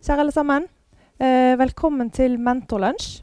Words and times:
Kjære 0.00 0.22
alle 0.24 0.32
sammen. 0.32 0.64
Eh, 1.20 1.58
velkommen 1.60 2.08
til 2.08 2.38
Mentorlunsj. 2.40 3.18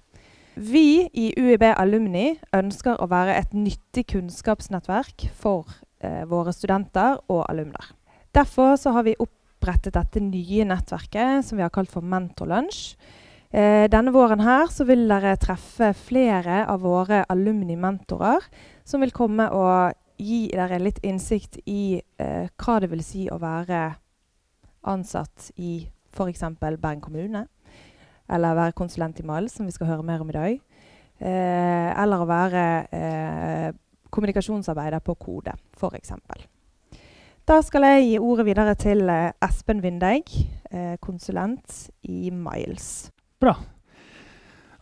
Vi 0.62 1.08
i 1.10 1.32
UiB 1.34 1.64
Alumni 1.72 2.36
ønsker 2.54 3.00
å 3.02 3.08
være 3.10 3.34
et 3.34 3.56
nyttig 3.58 4.04
kunnskapsnettverk 4.12 5.26
for 5.34 5.66
eh, 6.05 6.21
våre 6.29 6.54
studenter 6.54 7.18
og 7.34 7.48
alumner. 7.50 7.96
Derfor 8.29 8.78
har 8.94 9.08
vi 9.10 9.16
opprettet 9.18 9.98
dette 9.98 10.21
nye 10.21 10.70
nettverket 10.70 11.50
som 11.50 11.58
vi 11.58 11.66
har 11.66 11.74
kalt 11.74 11.90
for 11.90 12.05
Mentorlunsj. 12.05 12.94
Eh, 13.49 13.89
denne 13.89 14.13
våren 14.13 14.46
her 14.46 14.69
vil 14.85 15.09
dere 15.09 15.33
treffe 15.41 15.96
flere 15.97 16.62
av 16.70 16.85
våre 16.85 17.23
alumni-mentorer 17.25 18.45
som 18.85 19.02
vil 19.02 19.17
komme 19.17 19.49
og 19.49 19.98
gi 20.21 20.45
dere 20.53 20.77
litt 20.85 21.02
innsikt 21.02 21.57
i 21.66 21.98
eh, 22.21 22.49
hva 22.53 22.81
det 22.85 22.94
vil 22.94 23.02
si 23.02 23.25
å 23.34 23.41
være 23.41 23.88
ansatt 24.85 25.55
i 25.57 25.88
f.eks. 26.18 26.44
Bergen 26.59 27.02
kommune. 27.02 27.45
Eller 28.27 28.58
være 28.58 28.76
konsulent 28.76 29.20
i 29.22 29.26
MAL, 29.26 29.48
som 29.50 29.70
vi 29.70 29.76
skal 29.76 29.94
høre 29.94 30.04
mer 30.04 30.24
om 30.24 30.34
i 30.34 30.36
dag. 30.36 30.60
Eh, 31.18 31.90
eller 32.02 32.22
å 32.22 32.28
være 32.30 32.66
eh, 32.94 33.70
kommunikasjonsarbeider 34.14 35.04
på 35.05 35.16
Kode, 35.22 35.55
f.eks. 35.77 36.14
Da 37.48 37.62
skal 37.64 37.86
jeg 37.88 38.04
gi 38.04 38.20
ordet 38.20 38.44
videre 38.50 38.76
til 38.76 39.08
eh, 39.08 39.32
Espen 39.46 39.80
Vindeig, 39.84 40.34
eh, 40.68 40.98
konsulent 41.00 41.88
i 42.04 42.27
Miles. 42.34 43.10
Bra. 43.40 43.55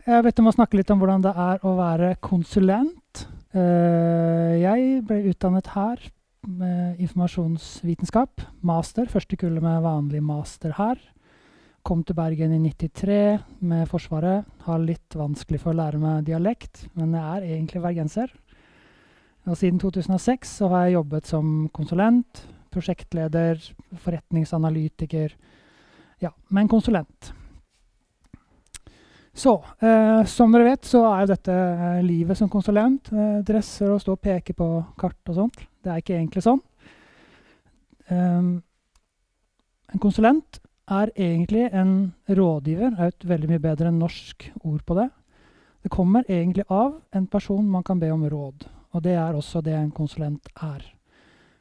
Jeg 0.06 0.22
vet 0.26 0.36
du 0.38 0.42
må 0.46 0.52
snakke 0.54 0.78
litt 0.78 0.90
om 0.90 1.00
hvordan 1.02 1.22
det 1.22 1.32
er 1.34 1.62
å 1.66 1.76
være 1.78 2.12
konsulent. 2.22 3.26
Eh, 3.54 4.52
jeg 4.60 5.00
ble 5.06 5.22
utdannet 5.30 5.70
her 5.74 6.02
med 6.46 7.00
informasjonsvitenskap. 7.02 8.42
Master. 8.66 9.06
Første 9.10 9.38
kullet 9.38 9.62
med 9.62 9.82
vanlig 9.86 10.22
master 10.22 10.76
her. 10.78 11.00
Kom 11.86 12.00
til 12.02 12.16
Bergen 12.18 12.50
i 12.50 12.58
93 12.58 13.60
med 13.62 13.84
Forsvaret. 13.86 14.42
Har 14.66 14.80
litt 14.82 15.14
vanskelig 15.14 15.60
for 15.62 15.70
å 15.70 15.78
lære 15.78 16.00
meg 16.02 16.24
dialekt, 16.26 16.80
men 16.98 17.12
jeg 17.14 17.22
er 17.22 17.46
egentlig 17.46 17.82
bergenser. 17.84 18.32
Og 19.46 19.54
siden 19.54 19.78
2006 19.78 20.56
så 20.58 20.70
har 20.72 20.88
jeg 20.88 20.96
jobbet 20.96 21.30
som 21.30 21.52
konsulent, 21.70 22.42
prosjektleder, 22.74 23.62
forretningsanalytiker. 24.02 25.38
Ja, 26.26 26.32
men 26.50 26.66
konsulent. 26.66 27.30
Så, 29.30 29.54
eh, 29.78 30.24
som 30.26 30.50
dere 30.50 30.72
vet, 30.72 30.90
så 30.90 31.06
er 31.12 31.22
jo 31.22 31.32
dette 31.36 31.54
eh, 31.54 32.02
livet 32.02 32.42
som 32.42 32.50
konsulent. 32.50 33.14
Eh, 33.14 33.40
dresser 33.46 33.94
og 33.94 34.02
stå 34.02 34.18
og 34.18 34.24
peke 34.26 34.58
på 34.58 34.72
kart 34.98 35.30
og 35.30 35.38
sånt. 35.38 35.66
Det 35.78 35.94
er 35.94 36.02
ikke 36.02 36.18
egentlig 36.18 36.42
sånn. 36.50 36.64
Um, 38.10 38.56
en 39.94 40.02
konsulent 40.02 40.58
er 40.86 41.10
egentlig 41.16 41.70
en 41.72 42.14
rådgiver. 42.28 42.94
er 42.98 43.06
et 43.06 43.28
veldig 43.28 43.48
mye 43.50 43.62
bedre 43.62 43.88
enn 43.88 43.98
norsk 43.98 44.52
ord 44.64 44.82
på 44.86 44.94
det. 44.94 45.08
Det 45.82 45.90
kommer 45.90 46.24
egentlig 46.28 46.64
av 46.68 47.00
en 47.14 47.26
person 47.26 47.68
man 47.68 47.82
kan 47.82 47.98
be 48.00 48.10
om 48.10 48.24
råd. 48.28 48.66
Og 48.92 49.02
det 49.02 49.14
er 49.14 49.34
også 49.34 49.60
det 49.60 49.74
en 49.74 49.90
konsulent 49.90 50.48
er. 50.62 50.82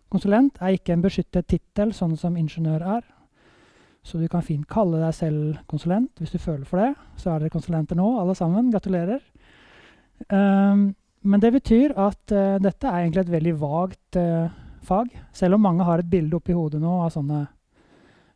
Konsulent 0.09 0.57
er 0.61 0.77
ikke 0.77 0.93
en 0.93 1.01
beskyttet 1.01 1.47
tittel, 1.47 1.93
sånn 1.93 2.15
som 2.17 2.37
ingeniør 2.37 2.81
er. 2.81 3.03
Så 4.05 4.17
du 4.21 4.27
kan 4.29 4.45
fint 4.45 4.67
kalle 4.69 5.01
deg 5.01 5.13
selv 5.17 5.57
konsulent 5.67 6.11
hvis 6.21 6.31
du 6.31 6.37
føler 6.37 6.65
for 6.65 6.77
det. 6.77 6.93
Så 7.17 7.31
er 7.31 7.39
dere 7.39 7.53
konsulenter 7.53 7.97
nå, 7.97 8.19
alle 8.21 8.35
sammen. 8.37 8.69
Gratulerer. 8.71 9.23
Um, 10.29 10.93
men 11.25 11.41
det 11.41 11.51
betyr 11.57 11.95
at 11.97 12.31
uh, 12.31 12.61
dette 12.61 12.87
er 12.87 13.01
egentlig 13.01 13.25
et 13.25 13.33
veldig 13.33 13.55
vagt 13.59 14.19
uh, 14.21 14.53
fag. 14.85 15.09
Selv 15.33 15.57
om 15.57 15.65
mange 15.65 15.83
har 15.83 15.99
et 15.99 16.09
bilde 16.09 16.37
oppi 16.37 16.53
hodet 16.53 16.79
nå 16.81 16.99
av 17.01 17.09
sånne 17.17 17.41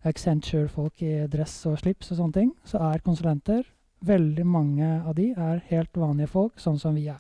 Accenture-folk 0.07 1.01
i 1.03 1.27
dress 1.27 1.57
og 1.67 1.79
slips 1.81 2.13
og 2.13 2.21
sånne 2.21 2.37
ting, 2.37 2.53
så 2.63 2.81
er 2.91 3.03
konsulenter 3.03 3.65
Veldig 3.99 4.45
mange 4.47 4.87
av 5.03 5.15
de 5.17 5.33
er 5.35 5.57
helt 5.67 5.97
vanlige 5.99 6.31
folk, 6.31 6.59
sånn 6.59 6.77
som 6.79 6.95
vi 6.95 7.09
er. 7.11 7.19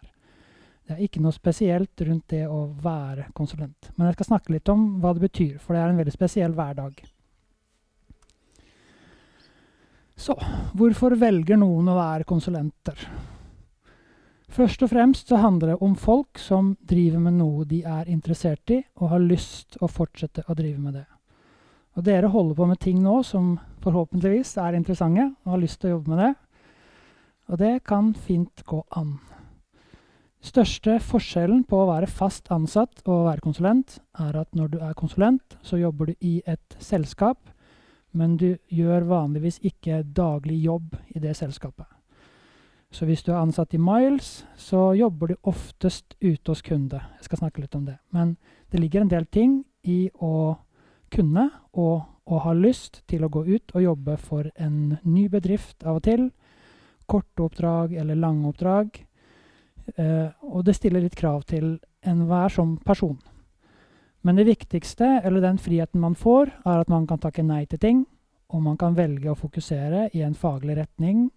Det 0.87 0.95
er 0.95 1.01
ikke 1.03 1.19
noe 1.21 1.35
spesielt 1.35 2.01
rundt 2.07 2.31
det 2.31 2.45
å 2.47 2.61
være 2.81 3.27
konsulent. 3.35 3.91
Men 3.97 4.07
jeg 4.07 4.15
skal 4.15 4.29
snakke 4.29 4.53
litt 4.55 4.71
om 4.71 4.85
hva 5.03 5.11
det 5.13 5.25
betyr, 5.25 5.57
for 5.59 5.75
det 5.75 5.81
er 5.83 5.91
en 5.91 5.99
veldig 5.99 6.13
spesiell 6.15 6.55
hverdag. 6.55 7.03
Så 10.19 10.37
hvorfor 10.75 11.17
velger 11.19 11.59
noen 11.59 11.91
å 11.91 11.99
være 11.99 12.27
konsulenter? 12.27 13.05
Først 14.49 14.81
og 14.87 14.89
fremst 14.95 15.29
så 15.29 15.43
handler 15.43 15.73
det 15.75 15.79
om 15.85 15.93
folk 15.99 16.39
som 16.41 16.73
driver 16.81 17.21
med 17.27 17.37
noe 17.37 17.67
de 17.69 17.83
er 17.85 18.09
interessert 18.09 18.71
i, 18.73 18.81
og 18.97 19.11
har 19.13 19.21
lyst 19.21 19.77
å 19.83 19.91
fortsette 19.91 20.47
å 20.47 20.55
drive 20.57 20.79
med 20.79 20.97
det. 20.97 21.05
Og 21.99 22.05
dere 22.07 22.31
holder 22.31 22.55
på 22.55 22.67
med 22.69 22.79
ting 22.79 23.01
nå 23.03 23.19
som 23.27 23.57
forhåpentligvis 23.83 24.55
er 24.63 24.77
interessante, 24.79 25.27
og 25.43 25.53
har 25.53 25.63
lyst 25.65 25.81
til 25.81 25.91
å 25.91 25.97
jobbe 25.97 26.13
med 26.15 26.23
det. 26.23 26.31
Og 27.49 27.59
det 27.59 27.73
kan 27.83 28.13
fint 28.15 28.63
gå 28.63 28.79
an. 28.95 29.17
Største 30.39 31.01
forskjellen 31.03 31.65
på 31.67 31.81
å 31.81 31.89
være 31.89 32.07
fast 32.07 32.47
ansatt 32.55 33.01
og 33.03 33.13
å 33.17 33.23
være 33.27 33.43
konsulent, 33.43 33.99
er 34.15 34.39
at 34.39 34.55
når 34.55 34.71
du 34.71 34.77
er 34.79 34.95
konsulent, 34.95 35.57
så 35.61 35.81
jobber 35.81 36.13
du 36.13 36.23
i 36.23 36.37
et 36.47 36.79
selskap 36.79 37.51
men 38.11 38.37
du 38.37 38.57
gjør 38.73 39.05
vanligvis 39.09 39.59
ikke 39.65 40.01
daglig 40.03 40.59
jobb 40.63 40.95
i 41.13 41.21
det 41.21 41.35
selskapet. 41.37 41.85
Så 42.91 43.05
hvis 43.05 43.21
du 43.21 43.31
er 43.31 43.43
ansatt 43.43 43.73
i 43.77 43.81
Miles, 43.81 44.43
så 44.57 44.95
jobber 44.97 45.29
du 45.29 45.35
oftest 45.49 46.15
ute 46.21 46.49
hos 46.49 46.63
kunde. 46.65 46.97
Jeg 47.19 47.27
skal 47.27 47.43
snakke 47.43 47.61
litt 47.61 47.75
om 47.77 47.85
det. 47.85 47.99
Men 48.09 48.35
det 48.71 48.81
ligger 48.81 49.05
en 49.05 49.11
del 49.11 49.27
ting 49.29 49.59
i 49.85 50.09
å 50.15 50.57
kunne 51.13 51.49
og 51.73 52.07
og 52.29 52.43
ha 52.45 52.53
lyst 52.53 53.01
til 53.09 53.25
å 53.25 53.31
gå 53.31 53.43
ut 53.47 53.73
og 53.73 53.83
jobbe 53.83 54.15
for 54.21 54.49
en 54.61 54.97
ny 55.01 55.25
bedrift 55.31 55.83
av 55.83 55.99
og 55.99 56.05
til. 56.05 56.27
Korte 57.09 57.45
oppdrag 57.47 57.95
eller 57.97 58.19
lange 58.19 58.51
oppdrag. 58.51 58.99
Eh, 59.95 60.29
og 60.45 60.63
det 60.67 60.77
stiller 60.77 61.01
litt 61.01 61.17
krav 61.17 61.41
til 61.49 61.79
enhver 62.05 62.53
som 62.53 62.77
person. 62.85 63.17
Men 64.21 64.37
det 64.37 64.49
viktigste, 64.49 65.21
eller 65.23 65.41
den 65.41 65.57
friheten 65.57 66.03
man 66.03 66.15
får, 66.15 66.51
er 66.67 66.83
at 66.83 66.91
man 66.91 67.07
kan 67.09 67.21
takke 67.23 67.43
nei 67.45 67.63
til 67.71 67.81
ting, 67.81 68.05
og 68.51 68.61
man 68.65 68.77
kan 68.77 68.97
velge 68.97 69.31
å 69.31 69.37
fokusere 69.39 70.09
i 70.13 70.21
en 70.25 70.35
faglig 70.35 70.75
retning, 70.77 71.29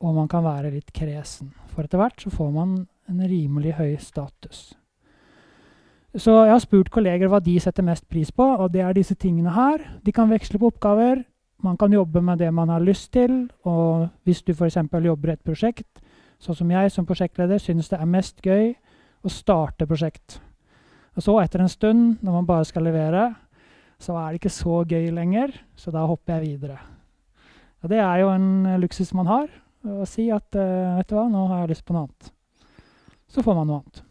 og 0.00 0.16
man 0.16 0.28
kan 0.28 0.44
være 0.44 0.72
litt 0.74 0.90
kresen. 0.96 1.54
For 1.70 1.86
etter 1.86 2.00
hvert 2.00 2.20
så 2.20 2.32
får 2.34 2.52
man 2.56 2.74
en 3.08 3.22
rimelig 3.22 3.76
høy 3.78 3.94
status. 4.02 4.72
Så 6.18 6.32
jeg 6.42 6.50
har 6.50 6.62
spurt 6.62 6.88
kolleger 6.90 7.30
hva 7.30 7.38
de 7.38 7.52
setter 7.62 7.86
mest 7.86 8.08
pris 8.10 8.32
på, 8.34 8.42
og 8.42 8.72
det 8.74 8.82
er 8.82 8.96
disse 8.96 9.14
tingene 9.14 9.52
her. 9.54 9.84
De 10.02 10.10
kan 10.10 10.30
veksle 10.30 10.58
på 10.58 10.72
oppgaver. 10.72 11.22
Man 11.62 11.76
kan 11.78 11.92
jobbe 11.92 12.22
med 12.24 12.40
det 12.42 12.48
man 12.54 12.72
har 12.72 12.82
lyst 12.82 13.12
til, 13.14 13.44
og 13.62 14.08
hvis 14.24 14.42
du 14.42 14.50
f.eks. 14.52 14.80
jobber 14.90 15.34
et 15.34 15.44
prosjekt, 15.44 16.00
sånn 16.40 16.56
som 16.56 16.72
jeg 16.72 16.90
som 16.90 17.06
prosjektleder 17.06 17.60
synes 17.62 17.92
det 17.92 18.00
er 18.00 18.10
mest 18.10 18.40
gøy 18.42 18.72
å 19.22 19.30
starte 19.30 19.86
prosjekt. 19.86 20.40
Og 21.14 21.22
så, 21.22 21.36
etter 21.44 21.62
en 21.62 21.70
stund, 21.70 22.18
når 22.24 22.40
man 22.40 22.48
bare 22.48 22.66
skal 22.66 22.88
levere, 22.88 23.28
så 24.00 24.16
er 24.16 24.32
det 24.32 24.40
ikke 24.40 24.54
så 24.56 24.82
gøy 24.88 25.10
lenger, 25.14 25.54
så 25.76 25.92
da 25.94 26.08
hopper 26.08 26.38
jeg 26.40 26.56
videre. 26.56 26.80
Og 27.84 27.92
det 27.92 28.00
er 28.02 28.22
jo 28.24 28.34
en 28.34 28.80
luksus 28.80 29.12
man 29.14 29.30
har, 29.30 29.50
å 29.86 30.04
si 30.08 30.26
at 30.32 30.58
uh, 30.58 30.96
vet 30.98 31.08
du 31.08 31.16
hva, 31.16 31.28
nå 31.30 31.46
har 31.52 31.62
jeg 31.62 31.76
lyst 31.76 31.86
på 31.86 31.94
noe 31.94 32.08
annet. 32.08 32.32
Så 33.30 33.44
får 33.44 33.60
man 33.60 33.68
noe 33.68 33.82
annet. 33.84 34.06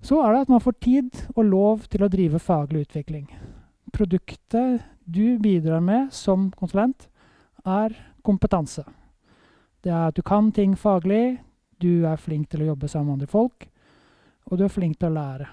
Så 0.00 0.20
er 0.24 0.32
det 0.32 0.46
at 0.46 0.52
man 0.52 0.62
får 0.64 0.78
tid 0.80 1.16
og 1.34 1.44
lov 1.44 1.86
til 1.92 2.04
å 2.04 2.08
drive 2.08 2.40
faglig 2.40 2.86
utvikling. 2.86 3.26
Produktet 3.92 4.80
du 5.04 5.38
bidrar 5.38 5.82
med 5.84 6.12
som 6.14 6.48
konsulent, 6.56 7.08
er 7.66 7.92
kompetanse. 8.24 8.84
Det 9.84 9.92
er 9.92 10.08
at 10.08 10.16
du 10.16 10.22
kan 10.22 10.52
ting 10.52 10.76
faglig, 10.76 11.40
du 11.80 12.06
er 12.08 12.20
flink 12.20 12.48
til 12.50 12.62
å 12.64 12.70
jobbe 12.72 12.88
sammen 12.88 13.10
med 13.10 13.20
andre 13.20 13.32
folk, 13.32 13.66
og 14.48 14.58
du 14.58 14.64
er 14.64 14.72
flink 14.72 14.98
til 15.00 15.10
å 15.10 15.16
lære. 15.16 15.48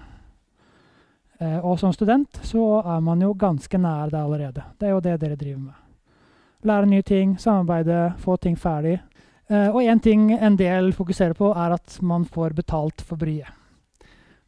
Eh, 1.38 1.58
og 1.58 1.78
som 1.80 1.92
student 1.94 2.40
så 2.42 2.64
er 2.80 3.04
man 3.04 3.20
jo 3.22 3.34
ganske 3.38 3.78
nær 3.78 4.10
det 4.12 4.20
allerede. 4.20 4.64
Det 4.78 4.88
er 4.88 4.96
jo 4.96 5.04
det 5.04 5.18
dere 5.22 5.38
driver 5.38 5.60
med. 5.68 5.84
Lære 6.66 6.90
nye 6.90 7.06
ting, 7.06 7.36
samarbeide, 7.38 8.00
få 8.18 8.36
ting 8.42 8.56
ferdig. 8.58 8.98
Eh, 9.48 9.68
og 9.68 9.82
én 9.82 10.02
ting 10.02 10.32
en 10.34 10.56
del 10.58 10.92
fokuserer 10.92 11.36
på, 11.38 11.52
er 11.54 11.76
at 11.76 12.00
man 12.02 12.26
får 12.26 12.56
betalt 12.58 13.04
for 13.04 13.20
bryet. 13.20 13.54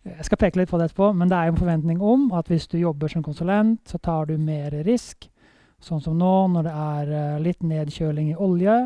Jeg 0.06 0.25
skal 0.25 0.41
peke 0.41 0.61
litt 0.61 0.70
på 0.70 0.79
det 0.81 0.88
etterpå, 0.88 1.11
men 1.12 1.29
det 1.29 1.37
er 1.37 1.49
jo 1.49 1.55
en 1.55 1.61
forventning 1.61 2.00
om 2.00 2.31
at 2.37 2.49
hvis 2.49 2.67
du 2.73 2.79
jobber 2.81 3.11
som 3.12 3.25
konsulent, 3.25 3.82
så 3.88 3.99
tar 4.00 4.31
du 4.31 4.38
mer 4.41 4.73
risk. 4.87 5.29
Sånn 5.81 6.00
som 6.00 6.17
nå, 6.17 6.35
når 6.55 6.67
det 6.67 6.73
er 6.76 7.12
eh, 7.17 7.43
litt 7.44 7.64
nedkjøling 7.64 8.31
i 8.32 8.38
olje, 8.41 8.76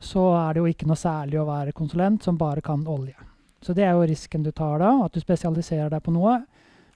så 0.00 0.24
er 0.38 0.54
det 0.54 0.62
jo 0.62 0.70
ikke 0.70 0.88
noe 0.90 0.98
særlig 0.98 1.38
å 1.40 1.46
være 1.46 1.76
konsulent 1.76 2.26
som 2.26 2.38
bare 2.40 2.64
kan 2.64 2.82
olje. 2.88 3.14
Så 3.62 3.74
det 3.76 3.84
er 3.84 3.94
jo 3.94 4.06
risken 4.08 4.42
du 4.42 4.50
tar 4.56 4.80
da, 4.80 4.92
at 5.04 5.14
du 5.14 5.20
spesialiserer 5.22 5.90
deg 5.92 6.02
på 6.02 6.14
noe. 6.14 6.38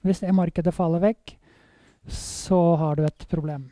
Hvis 0.05 0.23
det 0.23 0.35
markedet 0.35 0.73
faller 0.75 1.03
vekk, 1.03 1.35
så 2.11 2.59
har 2.81 2.97
du 2.97 3.05
et 3.05 3.27
problem. 3.29 3.69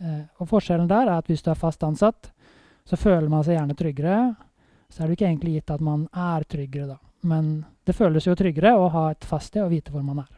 Eh, 0.00 0.24
og 0.40 0.48
forskjellen 0.48 0.88
der 0.88 1.10
er 1.10 1.18
at 1.18 1.30
hvis 1.30 1.44
du 1.44 1.52
er 1.52 1.60
fast 1.60 1.84
ansatt, 1.84 2.30
så 2.86 2.96
føler 2.96 3.28
man 3.28 3.44
seg 3.44 3.58
gjerne 3.58 3.76
tryggere. 3.76 4.18
Så 4.88 5.02
er 5.02 5.08
det 5.08 5.18
ikke 5.18 5.28
egentlig 5.28 5.56
gitt 5.58 5.72
at 5.74 5.82
man 5.82 6.06
er 6.14 6.46
tryggere, 6.46 6.94
da. 6.94 7.00
Men 7.26 7.64
det 7.86 7.94
føles 7.94 8.26
jo 8.26 8.34
tryggere 8.34 8.74
å 8.74 8.88
ha 8.92 9.08
et 9.12 9.26
fast 9.26 9.52
sted 9.52 9.62
og 9.64 9.72
vite 9.72 9.92
hvor 9.94 10.04
man 10.04 10.24
er. 10.24 10.30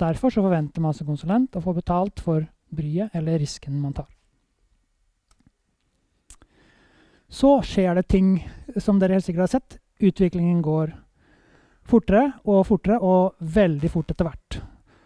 Derfor 0.00 0.32
så 0.32 0.44
forventer 0.44 0.82
man 0.84 0.94
som 0.96 1.08
konsulent 1.08 1.56
å 1.56 1.62
få 1.64 1.74
betalt 1.76 2.20
for 2.20 2.44
bryet 2.72 3.14
eller 3.16 3.40
risken 3.40 3.80
man 3.80 3.94
tar. 3.96 4.08
Så 7.32 7.62
skjer 7.64 7.96
det 7.96 8.08
ting 8.12 8.34
som 8.76 8.98
dere 9.00 9.16
helt 9.16 9.24
sikkert 9.24 9.46
har 9.46 9.54
sett. 9.54 9.78
Utviklingen 10.02 10.60
går 10.64 10.92
fortere 11.88 12.26
og 12.44 12.66
fortere, 12.68 12.98
og 13.00 13.40
veldig 13.40 13.90
fort 13.90 14.12
etter 14.12 14.28
hvert. 14.28 14.58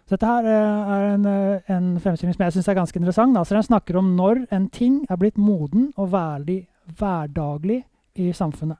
Så 0.07 0.15
dette 0.15 0.31
her 0.31 0.47
eh, 0.51 0.95
er 0.95 1.05
en, 1.13 1.27
eh, 1.27 1.71
en 1.75 1.87
fremstilling 2.03 2.35
som 2.37 2.45
jeg 2.45 2.57
syns 2.57 2.69
er 2.71 2.79
ganske 2.79 3.01
interessant. 3.01 3.39
Altså, 3.39 3.57
den 3.57 3.67
snakker 3.67 3.99
om 3.99 4.13
når 4.19 4.45
en 4.55 4.69
ting 4.71 5.01
er 5.11 5.19
blitt 5.19 5.39
moden 5.39 5.89
og 5.97 6.13
veldig 6.13 6.61
hverdaglig 6.99 7.81
i 8.23 8.31
samfunnet. 8.35 8.79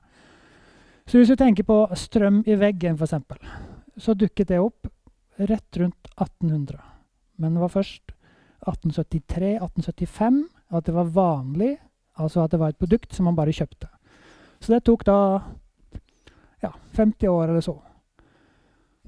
Så 1.07 1.17
hvis 1.17 1.29
vi 1.31 1.39
tenker 1.39 1.63
på 1.63 1.79
strøm 1.95 2.41
i 2.43 2.55
veggen, 2.59 2.97
f.eks., 2.99 3.13
så 3.97 4.13
dukket 4.13 4.49
det 4.51 4.59
opp 4.59 4.89
rett 5.37 5.77
rundt 5.79 6.09
1800. 6.19 6.81
Men 7.39 7.55
det 7.55 7.61
var 7.63 7.71
først 7.71 8.11
1873-1875 8.67 10.41
at 10.75 10.85
det 10.85 10.95
var 10.97 11.13
vanlig, 11.15 11.77
altså 12.19 12.43
at 12.43 12.51
det 12.51 12.59
var 12.59 12.73
et 12.73 12.81
produkt 12.81 13.15
som 13.15 13.29
man 13.29 13.37
bare 13.37 13.55
kjøpte. 13.55 13.87
Så 14.59 14.73
det 14.73 14.83
tok 14.83 15.05
da 15.07 15.17
ja, 16.65 16.73
50 16.97 17.31
år 17.31 17.53
eller 17.53 17.63
så. 17.63 17.77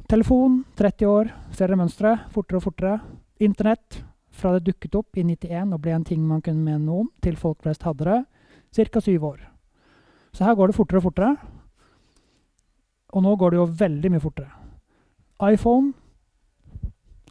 Telefon 0.09 0.63
30 0.79 1.05
år, 1.09 1.33
ser 1.51 1.67
dere 1.67 1.81
mønsteret? 1.83 2.29
Fortere 2.33 2.61
og 2.61 2.65
fortere. 2.65 2.95
Internett 3.43 3.99
fra 4.31 4.55
det 4.55 4.69
dukket 4.69 4.95
opp 4.95 5.17
i 5.19 5.25
91 5.27 5.75
og 5.75 5.83
ble 5.83 5.97
en 5.97 6.07
ting 6.07 6.23
man 6.25 6.41
kunne 6.45 6.63
mene 6.63 6.85
noe 6.85 7.03
om, 7.03 7.11
til 7.21 7.35
folk 7.37 7.59
flest 7.65 7.83
hadde 7.83 8.07
det, 8.07 8.19
ca. 8.87 9.01
syv 9.03 9.25
år. 9.33 9.43
Så 10.31 10.45
her 10.45 10.55
går 10.55 10.71
det 10.71 10.77
fortere 10.77 11.01
og 11.01 11.09
fortere. 11.09 11.58
Og 13.13 13.25
nå 13.25 13.35
går 13.35 13.51
det 13.51 13.59
jo 13.59 13.71
veldig 13.79 14.11
mye 14.13 14.23
fortere. 14.23 14.51
iPhone 15.41 15.93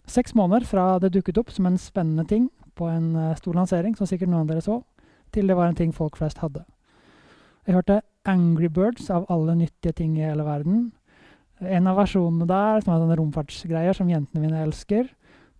Seks 0.08 0.32
måneder 0.34 0.64
fra 0.64 0.84
det 1.02 1.10
dukket 1.12 1.36
opp 1.36 1.50
som 1.52 1.66
en 1.69 1.76
spennende 1.76 2.25
ting 2.25 2.46
på 2.80 2.86
en 2.88 3.10
uh, 3.12 3.34
stor 3.36 3.52
lansering, 3.58 3.92
som 3.96 4.08
sikkert 4.08 4.30
noen 4.32 4.46
av 4.46 4.52
dere 4.54 4.64
så, 4.64 4.78
til 5.34 5.50
det 5.50 5.56
var 5.58 5.69
en 5.69 5.76
ting 5.76 5.92
folk 5.92 6.16
flest 6.16 6.40
hadde. 6.40 6.62
Jeg 7.69 7.76
hørte 7.76 7.98
Angry 8.25 8.70
Birds 8.72 9.10
av 9.12 9.26
alle 9.28 9.52
nyttige 9.58 9.92
ting 9.92 10.14
i 10.16 10.25
hele 10.25 10.46
verden. 10.46 10.86
En 11.60 11.90
av 11.90 11.98
versjonene 12.00 12.48
der, 12.48 12.81
som 12.81 12.94
er 12.94 13.02
sånne 13.02 13.19
romfartsgreier 13.20 13.98
som 13.98 14.08
jentene 14.08 14.46
mine 14.46 14.62
elsker, 14.64 15.10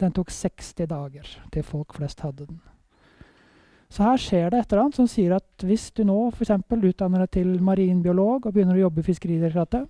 den 0.01 0.15
tok 0.17 0.33
60 0.33 0.89
dager 0.89 1.29
til 1.53 1.67
folk 1.67 1.93
flest 1.99 2.25
hadde 2.25 2.47
den. 2.49 2.63
Så 3.93 4.05
her 4.05 4.21
skjer 4.21 4.49
det 4.53 4.63
et 4.63 4.73
eller 4.73 4.87
annet 4.87 4.97
som 4.97 5.09
sier 5.11 5.35
at 5.37 5.65
hvis 5.65 5.89
du 5.97 6.05
nå 6.09 6.31
f.eks. 6.31 6.55
utdanner 6.71 7.25
deg 7.25 7.31
til 7.37 7.55
marinbiolog 7.65 8.47
og 8.47 8.53
begynner 8.53 8.77
å 8.77 8.87
jobbe 8.87 9.03
i 9.03 9.07
Fiskeridirektoratet, 9.07 9.89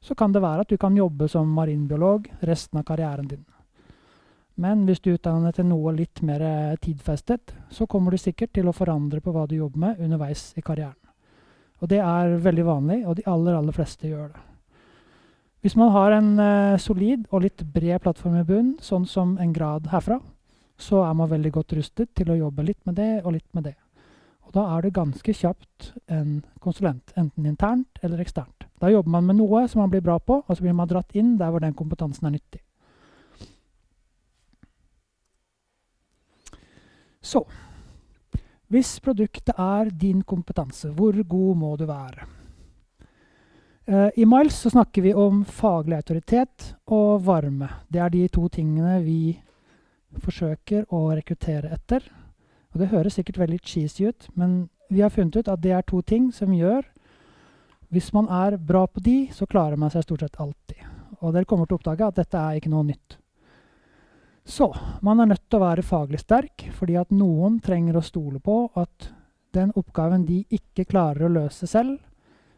så 0.00 0.14
kan 0.14 0.32
det 0.32 0.42
være 0.44 0.64
at 0.64 0.72
du 0.72 0.78
kan 0.78 0.96
jobbe 0.96 1.28
som 1.28 1.50
marinbiolog 1.52 2.28
resten 2.46 2.80
av 2.80 2.86
karrieren 2.88 3.28
din. 3.28 3.44
Men 4.56 4.86
hvis 4.88 5.02
du 5.04 5.10
utdanner 5.12 5.50
deg 5.50 5.58
til 5.58 5.68
noe 5.68 5.92
litt 5.92 6.22
mer 6.24 6.40
eh, 6.40 6.76
tidfestet, 6.80 7.52
så 7.68 7.86
kommer 7.86 8.14
du 8.14 8.20
sikkert 8.20 8.54
til 8.56 8.68
å 8.68 8.76
forandre 8.76 9.20
på 9.20 9.34
hva 9.34 9.44
du 9.48 9.58
jobber 9.58 9.82
med 9.82 10.00
underveis 10.00 10.48
i 10.56 10.64
karrieren. 10.64 10.96
Og 11.84 11.90
det 11.92 12.00
er 12.00 12.38
veldig 12.40 12.64
vanlig, 12.64 13.02
og 13.04 13.18
de 13.18 13.26
aller, 13.28 13.56
aller 13.58 13.76
fleste 13.76 14.08
gjør 14.08 14.30
det. 14.32 14.44
Hvis 15.60 15.76
man 15.76 15.90
har 15.92 16.14
en 16.14 16.30
uh, 16.38 16.78
solid 16.80 17.26
og 17.34 17.42
litt 17.42 17.64
bred 17.74 18.00
plattform 18.00 18.38
i 18.40 18.46
bunnen, 18.48 18.76
sånn 18.80 19.04
som 19.10 19.34
en 19.42 19.52
grad 19.52 19.90
herfra, 19.92 20.20
så 20.78 21.02
er 21.04 21.16
man 21.18 21.28
veldig 21.28 21.52
godt 21.52 21.74
rustet 21.76 22.14
til 22.16 22.30
å 22.30 22.38
jobbe 22.38 22.64
litt 22.64 22.80
med 22.88 22.96
det 22.96 23.10
og 23.24 23.34
litt 23.36 23.48
med 23.56 23.68
det. 23.68 23.74
Og 24.46 24.54
da 24.56 24.64
er 24.76 24.86
det 24.86 24.96
ganske 24.96 25.34
kjapt 25.36 25.90
en 26.12 26.38
konsulent, 26.62 27.12
enten 27.18 27.48
internt 27.50 28.00
eller 28.00 28.22
eksternt. 28.22 28.55
Da 28.80 28.90
jobber 28.92 29.10
man 29.10 29.26
med 29.26 29.38
noe 29.38 29.64
som 29.68 29.80
man 29.80 29.92
blir 29.92 30.04
bra 30.04 30.18
på, 30.18 30.42
og 30.44 30.56
så 30.56 30.62
blir 30.64 30.76
man 30.76 30.88
dratt 30.88 31.14
inn 31.16 31.36
der 31.40 31.52
hvor 31.52 31.64
den 31.64 31.76
kompetansen 31.76 32.28
er 32.28 32.36
nyttig. 32.36 32.60
Så 37.26 37.42
hvis 38.70 38.96
produktet 39.00 39.54
er 39.58 39.90
din 39.90 40.22
kompetanse, 40.26 40.90
hvor 40.90 41.14
god 41.22 41.56
må 41.56 41.76
du 41.78 41.86
være? 41.86 42.26
Uh, 43.86 44.10
I 44.18 44.26
Miles 44.26 44.58
så 44.58 44.70
snakker 44.70 45.02
vi 45.02 45.14
om 45.14 45.44
faglig 45.44 45.94
autoritet 45.94 46.72
og 46.90 47.22
varme. 47.26 47.68
Det 47.88 48.00
er 48.02 48.10
de 48.10 48.24
to 48.28 48.48
tingene 48.50 48.98
vi 49.04 49.36
forsøker 50.18 50.88
å 50.90 51.04
rekruttere 51.14 51.70
etter. 51.70 52.02
Og 52.74 52.80
Det 52.80 52.90
høres 52.90 53.14
sikkert 53.20 53.38
veldig 53.38 53.60
cheesy 53.62 54.08
ut, 54.08 54.26
men 54.34 54.68
vi 54.90 55.04
har 55.04 55.14
funnet 55.14 55.38
ut 55.38 55.48
at 55.48 55.62
det 55.62 55.72
er 55.72 55.86
to 55.86 56.02
ting 56.02 56.32
som 56.34 56.50
gjør 56.54 56.82
Hvis 57.92 58.12
man 58.12 58.28
er 58.32 58.56
bra 58.58 58.86
på 58.86 59.00
de, 59.00 59.28
så 59.32 59.46
klarer 59.46 59.78
man 59.78 59.92
seg 59.92 60.04
stort 60.06 60.24
sett 60.24 60.40
alltid. 60.42 60.82
Og 61.20 61.32
dere 61.32 61.48
kommer 61.48 61.68
til 61.68 61.76
å 61.76 61.80
oppdage 61.80 62.08
at 62.08 62.18
dette 62.18 62.40
er 62.40 62.58
ikke 62.58 62.72
noe 62.72 62.86
nytt. 62.88 63.18
Så 64.46 64.68
man 65.02 65.20
er 65.20 65.30
nødt 65.32 65.44
til 65.50 65.58
å 65.58 65.64
være 65.64 65.86
faglig 65.86 66.20
sterk, 66.22 66.68
fordi 66.74 66.98
at 66.98 67.14
noen 67.14 67.58
trenger 67.62 67.98
å 67.98 68.04
stole 68.04 68.38
på 68.42 68.68
at 68.78 69.10
den 69.56 69.72
oppgaven 69.74 70.26
de 70.28 70.44
ikke 70.52 70.86
klarer 70.86 71.26
å 71.26 71.32
løse 71.32 71.66
selv, 71.66 71.98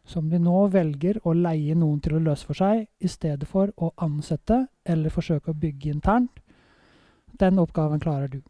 som 0.08 0.28
de 0.28 0.40
nå 0.40 0.66
velger 0.72 1.20
å 1.28 1.34
leie 1.36 1.76
noen 1.76 2.00
til 2.04 2.16
å 2.16 2.22
løse 2.24 2.48
for 2.48 2.56
seg, 2.56 2.86
i 3.00 3.08
stedet 3.08 3.48
for 3.48 3.72
å 3.76 3.92
ansette 4.04 4.66
eller 4.88 5.12
forsøke 5.12 5.52
å 5.52 5.56
bygge 5.56 5.92
internt, 5.92 6.40
den 7.38 7.60
oppgaven 7.60 8.00
klarer 8.00 8.32
du. 8.32 8.40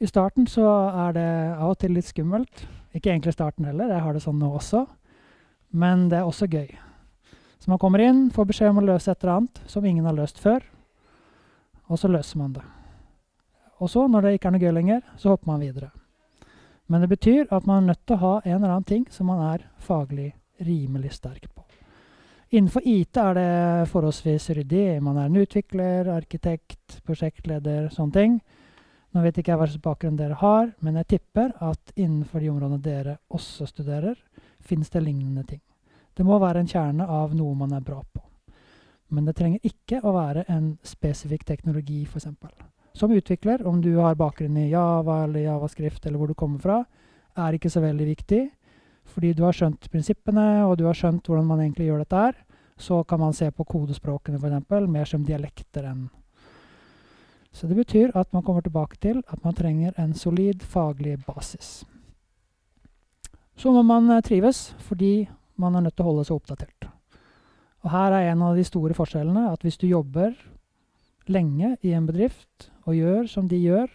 I 0.00 0.08
starten 0.08 0.48
så 0.50 0.64
er 1.06 1.16
det 1.16 1.28
av 1.54 1.74
og 1.74 1.78
til 1.80 1.94
litt 1.96 2.08
skummelt. 2.08 2.64
Ikke 2.96 3.12
egentlig 3.12 3.36
starten 3.36 3.68
heller, 3.68 3.92
jeg 3.92 4.02
har 4.04 4.16
det 4.16 4.24
sånn 4.24 4.40
nå 4.40 4.50
også. 4.58 4.84
Men 5.74 6.08
det 6.08 6.20
er 6.20 6.28
også 6.28 6.46
gøy. 6.46 6.70
Så 7.58 7.70
man 7.72 7.80
kommer 7.82 8.02
inn, 8.04 8.28
får 8.30 8.46
beskjed 8.46 8.70
om 8.70 8.82
å 8.82 8.86
løse 8.86 9.10
et 9.10 9.24
eller 9.24 9.40
annet 9.40 9.60
som 9.70 9.84
ingen 9.88 10.06
har 10.06 10.16
løst 10.16 10.38
før 10.38 10.62
og 11.86 12.00
så 12.00 12.08
løser 12.08 12.40
man 12.40 12.54
det. 12.56 12.64
Og 13.82 13.90
så, 13.90 14.06
når 14.08 14.22
det 14.22 14.32
ikke 14.36 14.48
er 14.48 14.54
noe 14.54 14.62
gøy 14.62 14.72
lenger, 14.72 15.04
så 15.20 15.34
hopper 15.34 15.50
man 15.50 15.64
videre. 15.64 15.90
Men 16.88 17.02
det 17.02 17.10
betyr 17.10 17.50
at 17.52 17.66
man 17.66 17.82
er 17.82 17.92
nødt 17.92 18.04
til 18.06 18.16
å 18.16 18.22
ha 18.22 18.32
en 18.44 18.56
eller 18.58 18.74
annen 18.74 18.88
ting 18.88 19.04
som 19.12 19.28
man 19.28 19.42
er 19.52 19.66
faglig 19.82 20.30
rimelig 20.64 21.14
sterk 21.16 21.48
på. 21.50 21.64
Innenfor 22.54 22.84
IT 22.86 23.18
er 23.18 23.34
det 23.34 23.88
forholdsvis 23.90 24.50
ryddig. 24.54 25.00
Man 25.02 25.18
er 25.18 25.26
en 25.26 25.40
utvikler, 25.42 26.10
arkitekt, 26.12 27.00
prosjektleder, 27.06 27.88
sånne 27.90 28.14
ting. 28.14 28.36
Nå 29.14 29.22
vet 29.24 29.40
ikke 29.40 29.54
jeg 29.54 29.58
hva 29.58 29.66
slags 29.66 29.82
bakgrunn 29.82 30.18
dere 30.18 30.38
har, 30.38 30.70
men 30.84 31.00
jeg 31.00 31.10
tipper 31.16 31.54
at 31.64 31.94
innenfor 31.96 32.42
de 32.42 32.52
områdene 32.52 32.82
dere 32.84 33.18
også 33.34 33.66
studerer, 33.70 34.18
finnes 34.62 34.92
det 34.92 35.02
lignende 35.02 35.46
ting. 35.48 35.63
Det 36.14 36.24
må 36.26 36.38
være 36.38 36.62
en 36.62 36.70
kjerne 36.70 37.06
av 37.10 37.34
noe 37.34 37.56
man 37.58 37.74
er 37.74 37.82
bra 37.84 38.00
på. 38.02 38.22
Men 39.14 39.26
det 39.26 39.36
trenger 39.38 39.66
ikke 39.66 40.00
å 40.02 40.14
være 40.14 40.46
en 40.50 40.74
spesifikk 40.86 41.44
teknologi, 41.46 42.02
f.eks. 42.06 42.28
Som 42.94 43.12
utvikler, 43.14 43.64
om 43.66 43.80
du 43.82 43.96
har 43.98 44.14
bakgrunn 44.18 44.56
i 44.58 44.70
Java 44.70 45.24
eller 45.24 45.48
Javascript 45.48 46.06
eller 46.06 46.20
hvor 46.20 46.30
du 46.30 46.38
kommer 46.38 46.62
fra, 46.62 46.82
er 47.34 47.56
ikke 47.56 47.70
så 47.70 47.82
veldig 47.82 48.06
viktig. 48.06 48.42
Fordi 49.14 49.32
du 49.34 49.42
har 49.44 49.56
skjønt 49.56 49.88
prinsippene, 49.92 50.64
og 50.64 50.78
du 50.78 50.86
har 50.86 50.96
skjønt 50.96 51.26
hvordan 51.28 51.48
man 51.48 51.64
egentlig 51.64 51.90
gjør 51.90 52.04
dette 52.04 52.20
her. 52.22 52.36
Så 52.80 53.02
kan 53.06 53.20
man 53.20 53.34
se 53.36 53.50
på 53.50 53.66
kodespråkene 53.66 54.38
f.eks. 54.38 54.70
mer 54.90 55.10
som 55.10 55.26
dialekter 55.26 55.90
enn 55.90 56.06
Så 57.54 57.68
det 57.70 57.76
betyr 57.76 58.16
at 58.18 58.32
man 58.32 58.42
kommer 58.42 58.62
tilbake 58.62 58.96
til 58.98 59.22
at 59.28 59.44
man 59.44 59.54
trenger 59.54 59.92
en 59.98 60.14
solid 60.14 60.62
faglig 60.62 61.18
basis. 61.26 61.84
Så 63.56 63.70
må 63.70 63.82
man 63.82 64.10
eh, 64.10 64.22
trives, 64.22 64.74
fordi 64.78 65.28
man 65.60 65.76
er 65.76 65.84
nødt 65.84 65.96
til 65.96 66.04
å 66.04 66.10
holde 66.10 66.26
seg 66.28 66.38
oppdatert. 66.38 66.88
Og 67.84 67.92
her 67.92 68.16
er 68.16 68.30
en 68.30 68.42
av 68.46 68.56
de 68.56 68.64
store 68.64 68.96
forskjellene 68.96 69.50
at 69.52 69.64
hvis 69.64 69.78
du 69.80 69.86
jobber 69.86 70.32
lenge 71.28 71.76
i 71.84 71.92
en 71.96 72.06
bedrift 72.08 72.70
og 72.84 72.96
gjør 72.96 73.28
som 73.30 73.48
de 73.48 73.60
gjør, 73.60 73.88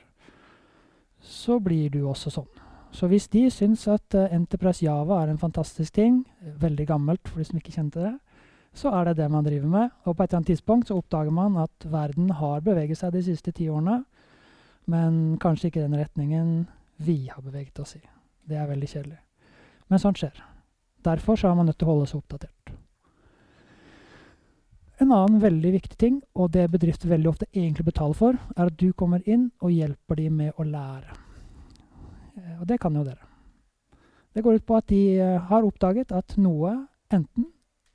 så 1.19 1.59
blir 1.59 1.89
du 1.93 2.03
også 2.07 2.31
sånn. 2.33 2.49
Så 2.91 3.09
hvis 3.09 3.27
de 3.29 3.43
syns 3.53 3.85
at 3.91 4.15
uh, 4.17 4.31
Enterprise 4.33 4.81
Java 4.81 5.19
er 5.21 5.29
en 5.29 5.41
fantastisk 5.41 5.93
ting, 5.93 6.23
veldig 6.41 6.87
gammelt 6.89 7.27
for 7.29 7.41
de 7.41 7.45
som 7.45 7.59
ikke 7.59 7.75
kjente 7.75 8.01
det, 8.01 8.15
så 8.73 8.93
er 8.93 9.09
det 9.09 9.19
det 9.19 9.29
man 9.31 9.45
driver 9.45 9.69
med. 9.69 9.89
Og 10.05 10.15
på 10.15 10.23
et 10.23 10.29
eller 10.29 10.41
annet 10.41 10.51
tidspunkt 10.53 10.89
så 10.89 10.97
oppdager 10.97 11.33
man 11.33 11.57
at 11.61 11.85
verden 11.89 12.31
har 12.37 12.65
beveget 12.65 13.01
seg 13.01 13.13
de 13.13 13.23
siste 13.25 13.53
ti 13.53 13.69
årene, 13.69 14.03
men 14.89 15.37
kanskje 15.41 15.69
ikke 15.69 15.85
den 15.85 15.97
retningen 15.99 16.53
vi 16.97 17.27
har 17.29 17.41
beveget 17.45 17.79
oss 17.81 17.95
i. 17.99 18.03
Det 18.49 18.57
er 18.57 18.69
veldig 18.69 18.89
kjedelig. 18.89 19.19
Men 19.89 20.01
sånt 20.01 20.21
skjer. 20.21 20.41
Derfor 21.05 21.39
så 21.39 21.49
er 21.49 21.55
man 21.55 21.69
nødt 21.69 21.79
til 21.79 21.87
å 21.87 21.93
holde 21.93 22.09
seg 22.11 22.21
oppdatert. 22.21 22.73
En 24.99 25.13
annen 25.15 25.39
veldig 25.39 25.71
viktig 25.77 25.95
ting, 25.97 26.19
og 26.35 26.51
det 26.51 26.65
bedrifter 26.73 27.07
veldig 27.07 27.29
ofte 27.31 27.47
egentlig 27.53 27.85
betaler 27.87 28.17
for, 28.19 28.39
er 28.57 28.67
at 28.67 28.79
du 28.79 28.91
kommer 28.91 29.23
inn 29.23 29.47
og 29.63 29.71
hjelper 29.71 30.19
dem 30.19 30.41
med 30.41 30.59
å 30.59 30.65
lære. 30.67 31.15
Eh, 32.35 32.57
og 32.59 32.65
det 32.67 32.79
kan 32.83 32.95
jo 32.95 33.05
dere. 33.07 33.23
Det 34.35 34.43
går 34.43 34.59
ut 34.59 34.65
på 34.67 34.75
at 34.75 34.89
de 34.91 35.03
eh, 35.15 35.37
har 35.39 35.63
oppdaget 35.63 36.11
at 36.11 36.35
noe 36.37 36.73
enten 37.15 37.47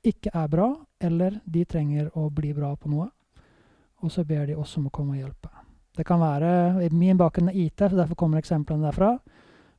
ikke 0.05 0.33
er 0.33 0.49
bra, 0.49 0.71
eller 1.01 1.37
de 1.45 1.65
trenger 1.65 2.09
å 2.17 2.25
bli 2.33 2.55
bra 2.57 2.73
på 2.75 2.89
noe. 2.89 3.07
Og 4.01 4.11
så 4.11 4.25
ber 4.25 4.49
de 4.49 4.57
oss 4.57 4.73
om 4.77 4.89
å 4.89 4.93
komme 4.93 5.15
og 5.15 5.21
hjelpe. 5.21 5.49
Det 5.95 6.03
kan 6.05 6.19
være 6.19 6.89
Min 6.91 7.17
bakgrunn 7.17 7.49
er 7.49 7.57
IT, 7.67 7.79
så 7.79 7.95
derfor 7.95 8.17
kommer 8.19 8.41
eksemplene 8.41 8.89
derfra. 8.89 9.15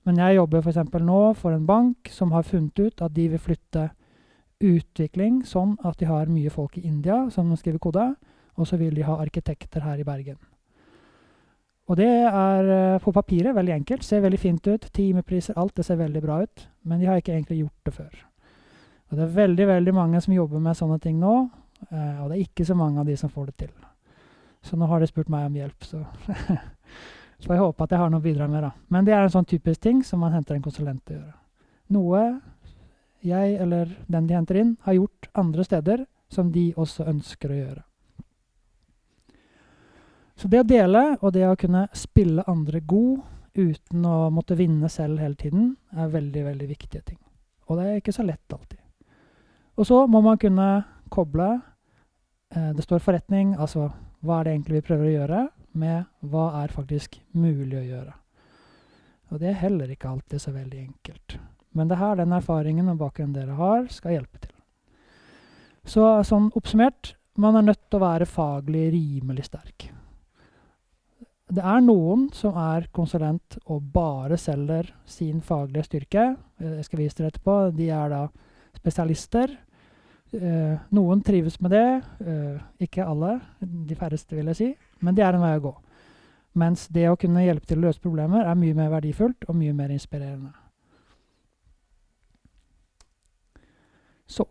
Men 0.06 0.20
jeg 0.22 0.38
jobber 0.38 0.62
f.eks. 0.62 0.82
nå 1.02 1.20
for 1.34 1.54
en 1.54 1.66
bank 1.66 2.10
som 2.14 2.32
har 2.32 2.46
funnet 2.46 2.78
ut 2.78 3.02
at 3.02 3.14
de 3.14 3.28
vil 3.32 3.42
flytte 3.42 3.88
utvikling 4.62 5.42
sånn 5.44 5.74
at 5.84 5.98
de 6.00 6.08
har 6.08 6.30
mye 6.32 6.50
folk 6.52 6.78
i 6.78 6.86
India 6.86 7.26
som 7.34 7.50
skriver 7.58 7.82
kode, 7.82 8.06
og 8.56 8.68
så 8.68 8.78
vil 8.80 8.94
de 8.96 9.04
ha 9.04 9.18
arkitekter 9.20 9.84
her 9.84 9.98
i 10.00 10.06
Bergen. 10.06 10.38
Og 11.86 11.98
det 12.00 12.08
er 12.08 12.70
eh, 12.74 13.00
på 13.02 13.12
papiret 13.14 13.54
veldig 13.54 13.74
enkelt. 13.76 14.02
Ser 14.02 14.24
veldig 14.24 14.40
fint 14.42 14.64
ut. 14.66 14.88
Timepriser, 14.94 15.54
alt 15.58 15.76
det 15.76 15.84
ser 15.86 16.00
veldig 16.00 16.22
bra 16.24 16.40
ut. 16.42 16.64
Men 16.82 16.98
de 16.98 17.06
har 17.06 17.20
ikke 17.20 17.36
egentlig 17.36 17.60
gjort 17.60 17.86
det 17.86 17.94
før. 17.94 18.16
Og 19.06 19.18
det 19.18 19.22
er 19.22 19.36
veldig 19.36 19.66
veldig 19.68 19.94
mange 19.94 20.20
som 20.24 20.34
jobber 20.34 20.62
med 20.62 20.78
sånne 20.78 20.98
ting 21.02 21.20
nå. 21.22 21.34
Eh, 21.90 22.16
og 22.22 22.30
det 22.30 22.38
er 22.38 22.42
ikke 22.42 22.66
så 22.66 22.74
mange 22.74 23.00
av 23.00 23.06
de 23.06 23.14
som 23.18 23.30
får 23.30 23.52
det 23.52 23.56
til. 23.66 23.74
Så 24.66 24.78
nå 24.78 24.88
har 24.90 24.98
de 24.98 25.06
spurt 25.06 25.30
meg 25.30 25.46
om 25.46 25.60
hjelp, 25.60 25.86
så 25.86 26.02
Så 27.38 27.52
jeg 27.52 27.60
håper 27.60 27.84
at 27.84 27.92
jeg 27.92 28.00
har 28.00 28.10
noe 28.10 28.22
å 28.22 28.24
bidra 28.24 28.48
med, 28.48 28.64
da. 28.64 28.72
Men 28.88 29.04
det 29.04 29.14
er 29.14 29.26
en 29.26 29.32
sånn 29.32 29.48
typisk 29.48 29.82
ting 29.84 30.02
som 30.04 30.22
man 30.24 30.32
henter 30.32 30.56
en 30.56 30.64
konsulent 30.64 31.02
til 31.04 31.18
å 31.18 31.20
gjøre. 31.20 31.34
Noe 31.96 32.22
jeg 33.26 33.56
eller 33.62 33.90
den 34.06 34.26
de 34.26 34.36
henter 34.36 34.60
inn, 34.60 34.76
har 34.82 34.96
gjort 34.96 35.28
andre 35.34 35.64
steder 35.64 36.06
som 36.32 36.50
de 36.52 36.70
også 36.76 37.06
ønsker 37.10 37.52
å 37.52 37.58
gjøre. 37.60 37.82
Så 40.36 40.48
det 40.52 40.60
å 40.60 40.68
dele 40.68 41.04
og 41.22 41.32
det 41.32 41.46
å 41.48 41.56
kunne 41.56 41.86
spille 41.96 42.44
andre 42.46 42.80
god 42.84 43.22
uten 43.56 44.04
å 44.04 44.28
måtte 44.30 44.56
vinne 44.58 44.88
selv 44.92 45.20
hele 45.22 45.38
tiden, 45.38 45.70
er 45.96 46.12
veldig, 46.12 46.42
veldig 46.44 46.68
viktige 46.68 47.02
ting. 47.02 47.20
Og 47.66 47.78
det 47.78 47.86
er 47.86 48.02
ikke 48.02 48.14
så 48.14 48.26
lett 48.26 48.52
alltid. 48.52 48.80
Og 49.76 49.88
så 49.88 50.02
må 50.08 50.20
man 50.24 50.38
kunne 50.40 50.84
koble 51.12 51.46
eh, 52.50 52.72
Det 52.76 52.84
står 52.84 53.00
forretning, 53.04 53.54
altså 53.56 53.90
hva 54.24 54.40
er 54.40 54.44
det 54.44 54.52
egentlig 54.54 54.78
vi 54.78 54.86
prøver 54.88 55.06
å 55.06 55.14
gjøre, 55.14 55.40
med 55.78 56.06
hva 56.20 56.48
er 56.62 56.74
faktisk 56.74 57.20
mulig 57.36 57.78
å 57.78 57.84
gjøre. 57.86 58.14
Og 59.32 59.42
det 59.42 59.50
er 59.50 59.60
heller 59.64 59.90
ikke 59.90 60.10
alltid 60.10 60.42
så 60.42 60.52
veldig 60.54 60.80
enkelt. 60.84 61.38
Men 61.76 61.90
det 61.90 61.98
her, 62.00 62.16
den 62.16 62.32
erfaringen 62.32 62.88
og 62.92 63.00
bakgrunnen 63.02 63.34
dere 63.36 63.58
har, 63.58 63.88
skal 63.92 64.16
hjelpe 64.16 64.40
til. 64.40 64.54
Så 65.86 66.06
sånn 66.26 66.48
oppsummert 66.58 67.14
man 67.38 67.58
er 67.58 67.66
nødt 67.66 67.82
til 67.90 67.98
å 67.98 68.06
være 68.06 68.28
faglig 68.28 68.88
rimelig 68.94 69.46
sterk. 69.50 69.90
Det 71.46 71.62
er 71.62 71.82
noen 71.84 72.26
som 72.34 72.56
er 72.58 72.88
konsulent 72.96 73.58
og 73.70 73.84
bare 73.94 74.38
selger 74.40 74.88
sin 75.06 75.42
faglige 75.44 75.86
styrke. 75.86 76.24
Jeg 76.58 76.86
skal 76.88 77.02
vise 77.02 77.18
dere 77.20 77.30
etterpå. 77.30 77.58
De 77.76 77.86
er 77.94 78.10
da 78.10 78.22
spesialister. 78.74 79.52
Eh, 80.36 80.76
noen 80.92 81.22
trives 81.24 81.56
med 81.64 81.72
det. 81.72 82.02
Eh, 82.20 82.60
ikke 82.84 83.06
alle. 83.06 83.38
De 83.60 83.96
færreste, 83.96 84.36
vil 84.36 84.52
jeg 84.52 84.58
si. 84.58 84.68
Men 85.00 85.16
det 85.16 85.24
er 85.24 85.36
en 85.36 85.44
vei 85.44 85.54
å 85.56 85.64
gå. 85.64 85.72
Mens 86.60 86.86
det 86.92 87.06
å 87.08 87.16
kunne 87.20 87.44
hjelpe 87.44 87.68
til 87.68 87.80
å 87.80 87.86
løse 87.86 88.02
problemer 88.02 88.44
er 88.44 88.58
mye 88.58 88.76
mer 88.76 88.92
verdifullt 88.92 89.48
og 89.48 89.56
mye 89.56 89.74
mer 89.76 89.92
inspirerende. 89.92 90.52
Så 94.26 94.46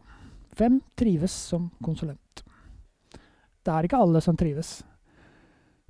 hvem 0.58 0.80
trives 0.98 1.34
som 1.34 1.70
konsulent? 1.84 2.44
Det 3.66 3.74
er 3.74 3.88
ikke 3.88 4.02
alle 4.02 4.22
som 4.22 4.38
trives. 4.38 4.78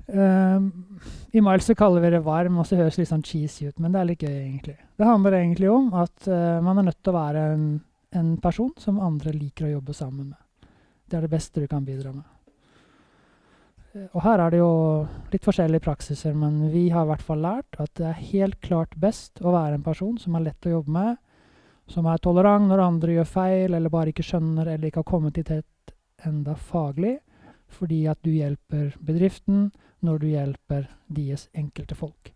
Um, 0.08 0.70
I 1.34 1.42
Miles 1.42 1.68
kaller 1.78 2.04
vi 2.04 2.14
det 2.14 2.22
varm, 2.24 2.60
og 2.62 2.68
så 2.68 2.78
høres 2.78 2.98
litt 3.00 3.10
sånn 3.10 3.26
cheesy 3.26 3.68
ut, 3.68 3.80
men 3.82 3.92
det 3.92 4.00
er 4.00 4.10
litt 4.12 4.24
gøy, 4.24 4.36
egentlig. 4.38 4.78
Det 4.96 5.08
handler 5.08 5.38
egentlig 5.40 5.70
om 5.74 5.90
at 5.98 6.28
uh, 6.30 6.62
man 6.64 6.80
er 6.80 6.88
nødt 6.90 7.02
til 7.02 7.12
å 7.12 7.18
være 7.18 7.46
en, 7.56 7.66
en, 8.12 8.38
person 8.42 8.72
som 8.78 9.00
andre 9.00 9.34
liker 9.34 9.68
å 9.68 9.76
jobbe 9.78 9.94
sammen 9.94 10.32
med. 10.32 10.70
Det 11.06 11.18
er 11.18 11.26
det 11.26 11.34
beste 11.34 11.62
du 11.62 11.68
kan 11.68 11.86
bidra 11.86 12.14
med. 12.14 12.24
Uh, 13.96 14.08
og 14.12 14.22
her 14.26 14.44
er 14.44 14.54
det 14.54 14.62
jo 14.62 14.72
litt 15.34 15.46
forskjellige 15.46 15.86
praksiser, 15.86 16.34
men 16.34 16.72
vi 16.74 16.90
har 16.94 17.06
i 17.06 17.12
hvert 17.14 17.26
fall 17.26 17.44
lært 17.46 17.80
at 17.80 17.94
det 18.00 18.10
er 18.10 18.26
helt 18.32 18.60
klart 18.62 18.96
best 19.00 19.42
å 19.42 19.54
være 19.56 19.80
en 19.80 19.86
person 19.86 20.18
som 20.22 20.36
er 20.36 20.50
lett 20.50 20.68
å 20.68 20.78
jobbe 20.78 20.96
med, 20.98 21.22
som 21.88 22.08
er 22.10 22.22
tolerant 22.22 22.68
når 22.70 22.82
andre 22.82 23.20
gjør 23.20 23.30
feil, 23.30 23.74
eller 23.78 23.94
bare 23.94 24.12
ikke 24.14 24.26
skjønner 24.26 24.72
eller 24.74 24.90
ikke 24.90 25.04
har 25.04 25.12
kommet 25.12 25.38
dit 25.38 25.52
enda 26.26 26.56
faglig, 26.58 27.20
fordi 27.70 28.06
at 28.10 28.22
du 28.26 28.32
hjelper 28.34 28.96
bedriften, 29.06 29.70
når 30.06 30.22
du 30.22 30.28
hjelper 30.30 30.88
deres 31.08 31.48
enkelte 31.54 31.98
folk. 31.98 32.32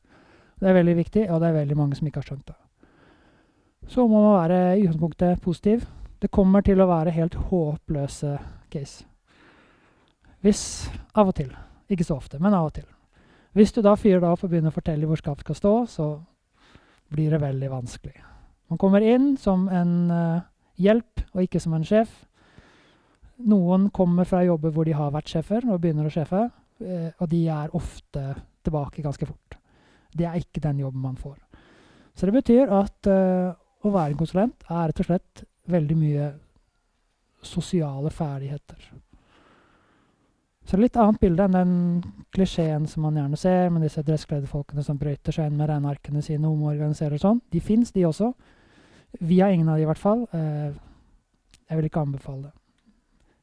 Det 0.60 0.68
er 0.68 0.76
veldig 0.76 0.96
viktig, 0.98 1.30
og 1.32 1.42
det 1.42 1.50
er 1.50 1.62
veldig 1.62 1.78
mange 1.80 1.98
som 1.98 2.10
ikke 2.10 2.22
har 2.22 2.30
skjønt 2.32 2.50
det. 2.50 2.58
Så 3.90 4.06
må 4.06 4.22
man 4.22 4.36
være 4.38 4.78
i 4.78 4.84
utgangspunktet 4.84 5.42
positiv. 5.42 5.86
Det 6.22 6.30
kommer 6.30 6.62
til 6.62 6.78
å 6.82 6.86
være 6.90 7.14
helt 7.16 7.34
håpløse 7.50 8.36
case. 8.70 9.06
Hvis 10.46 10.62
Av 11.18 11.28
og 11.28 11.36
til. 11.36 11.50
Ikke 11.90 12.06
så 12.06 12.20
ofte, 12.20 12.38
men 12.40 12.54
av 12.54 12.68
og 12.68 12.74
til. 12.76 12.86
Hvis 13.58 13.74
du 13.74 13.82
da 13.82 13.96
fyrer 13.98 14.22
deg 14.22 14.30
opp 14.30 14.44
og 14.46 14.52
begynner 14.52 14.70
å 14.70 14.76
fortelle 14.76 15.08
hvor 15.10 15.18
skapet 15.18 15.48
skal 15.48 15.58
stå, 15.58 15.72
så 15.90 16.06
blir 17.10 17.34
det 17.34 17.42
veldig 17.42 17.70
vanskelig. 17.72 18.14
Man 18.70 18.78
kommer 18.78 19.02
inn 19.02 19.32
som 19.42 19.66
en 19.74 19.94
uh, 20.14 20.44
hjelp, 20.78 21.24
og 21.34 21.42
ikke 21.48 21.62
som 21.64 21.74
en 21.74 21.88
sjef. 21.88 22.12
Noen 23.50 23.88
kommer 23.90 24.30
fra 24.30 24.44
jobber 24.46 24.76
hvor 24.76 24.86
de 24.86 24.94
har 24.94 25.10
vært 25.16 25.34
sjefer, 25.34 25.66
og 25.66 25.82
begynner 25.82 26.06
å 26.06 26.14
sjefe. 26.14 26.44
uh, 26.86 27.10
og 27.18 27.26
de 27.34 27.42
er 27.50 27.74
ofte 27.74 28.36
tilbake 28.64 29.02
ganske 29.02 29.26
fort. 29.26 29.58
Det 30.14 30.30
er 30.30 30.38
ikke 30.38 30.62
den 30.62 30.86
jobben 30.86 31.02
man 31.02 31.18
får. 31.18 31.40
Så 32.14 32.30
det 32.30 32.38
betyr 32.38 32.70
at 32.70 33.10
uh, 33.10 33.58
å 33.84 33.92
være 33.94 34.14
en 34.14 34.20
konsulent 34.20 34.66
er 34.68 34.90
rett 34.90 35.04
og 35.04 35.08
slett 35.08 35.44
veldig 35.70 35.98
mye 36.00 36.32
sosiale 37.46 38.12
ferdigheter. 38.12 38.90
Så 40.70 40.76
det 40.76 40.78
er 40.78 40.84
litt 40.84 41.00
annet 41.02 41.22
bilde 41.22 41.46
enn 41.48 41.56
den 41.56 41.72
klisjeen 42.36 42.84
som 42.90 43.06
man 43.08 43.16
gjerne 43.18 43.38
ser, 43.40 43.72
med 43.74 43.82
disse 43.82 44.04
dresskledde 44.06 44.84
som 44.86 45.00
brøyter 45.02 45.34
seg 45.34 45.50
inn 45.50 45.58
med 45.58 45.70
regnearkene 45.72 46.22
sine 46.22 46.46
om 46.46 46.62
å 46.62 46.70
organisere 46.74 47.18
og 47.18 47.24
sånn. 47.24 47.40
De 47.50 47.62
fins, 47.64 47.90
de 47.96 48.06
også. 48.06 48.34
Vi 49.18 49.40
har 49.42 49.56
ingen 49.56 49.72
av 49.72 49.80
de, 49.80 49.88
i 49.88 49.90
hvert 49.90 50.02
fall. 50.02 50.28
Uh, 50.30 50.70
jeg 51.70 51.80
vil 51.80 51.90
ikke 51.90 52.04
anbefale 52.06 52.50
det. 52.50 52.54